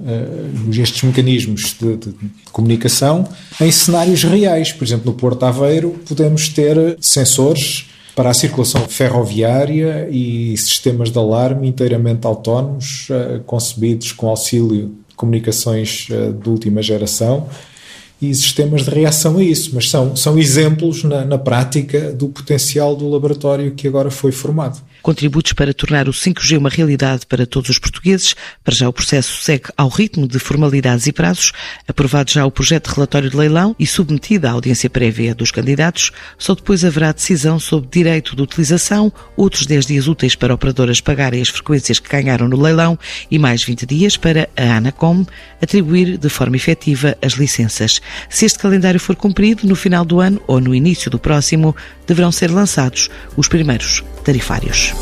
estes 0.72 1.02
mecanismos 1.02 1.76
de, 1.78 1.96
de, 1.96 2.10
de, 2.12 2.30
comunicação 2.50 3.28
em 3.60 3.70
cenários 3.70 4.24
reais. 4.24 4.72
Por 4.72 4.84
exemplo, 4.84 5.12
no 5.12 5.18
Porto 5.18 5.40
de 5.40 5.44
Aveiro 5.44 5.90
podemos 6.08 6.48
ter 6.48 6.96
sensores 7.00 7.90
para 8.16 8.30
a 8.30 8.34
circulação 8.34 8.88
ferroviária 8.88 10.08
e 10.10 10.56
sistemas 10.56 11.10
de 11.10 11.18
alarme 11.18 11.68
inteiramente 11.68 12.26
autónomos, 12.26 13.08
uh, 13.10 13.40
concebidos 13.44 14.12
com 14.12 14.28
auxílio 14.28 14.94
comunicações 15.14 16.08
de 16.42 16.48
última 16.48 16.82
geração 16.82 17.48
e 18.20 18.34
sistemas 18.34 18.84
de 18.84 18.90
reação 18.90 19.38
a 19.38 19.42
isso, 19.42 19.70
mas 19.74 19.90
são, 19.90 20.16
são 20.16 20.38
exemplos 20.38 21.04
na, 21.04 21.24
na 21.24 21.38
prática 21.38 22.12
do 22.12 22.28
potencial 22.28 22.96
do 22.96 23.08
laboratório 23.08 23.72
que 23.72 23.88
agora 23.88 24.10
foi 24.10 24.32
formado 24.32 24.80
contributos 25.04 25.52
para 25.52 25.74
tornar 25.74 26.08
o 26.08 26.12
5G 26.12 26.56
uma 26.56 26.70
realidade 26.70 27.26
para 27.26 27.46
todos 27.46 27.68
os 27.68 27.78
portugueses. 27.78 28.34
Para 28.64 28.74
já 28.74 28.88
o 28.88 28.92
processo 28.92 29.42
segue 29.42 29.64
ao 29.76 29.90
ritmo 29.90 30.26
de 30.26 30.38
formalidades 30.38 31.06
e 31.06 31.12
prazos. 31.12 31.52
Aprovado 31.86 32.32
já 32.32 32.46
o 32.46 32.50
projeto 32.50 32.88
de 32.88 32.94
relatório 32.94 33.28
de 33.28 33.36
leilão 33.36 33.76
e 33.78 33.86
submetido 33.86 34.46
à 34.46 34.52
audiência 34.52 34.88
prévia 34.88 35.34
dos 35.34 35.50
candidatos, 35.50 36.10
só 36.38 36.54
depois 36.54 36.86
haverá 36.86 37.12
decisão 37.12 37.58
sobre 37.58 37.90
direito 37.92 38.34
de 38.34 38.40
utilização, 38.40 39.12
outros 39.36 39.66
10 39.66 39.84
dias 39.84 40.08
úteis 40.08 40.34
para 40.34 40.54
operadoras 40.54 41.02
pagarem 41.02 41.42
as 41.42 41.50
frequências 41.50 41.98
que 41.98 42.08
ganharam 42.08 42.48
no 42.48 42.58
leilão 42.58 42.98
e 43.30 43.38
mais 43.38 43.62
20 43.62 43.84
dias 43.84 44.16
para 44.16 44.48
a 44.56 44.76
Anacom 44.76 45.26
atribuir 45.60 46.16
de 46.16 46.30
forma 46.30 46.56
efetiva 46.56 47.14
as 47.20 47.34
licenças. 47.34 48.00
Se 48.28 48.46
este 48.46 48.58
calendário 48.58 49.00
for 49.00 49.16
cumprido, 49.16 49.66
no 49.66 49.76
final 49.76 50.04
do 50.04 50.20
ano 50.20 50.40
ou 50.46 50.60
no 50.60 50.74
início 50.74 51.10
do 51.10 51.18
próximo, 51.18 51.74
deverão 52.06 52.32
ser 52.32 52.50
lançados 52.50 53.10
os 53.36 53.48
primeiros 53.48 54.04
tarifários. 54.24 54.94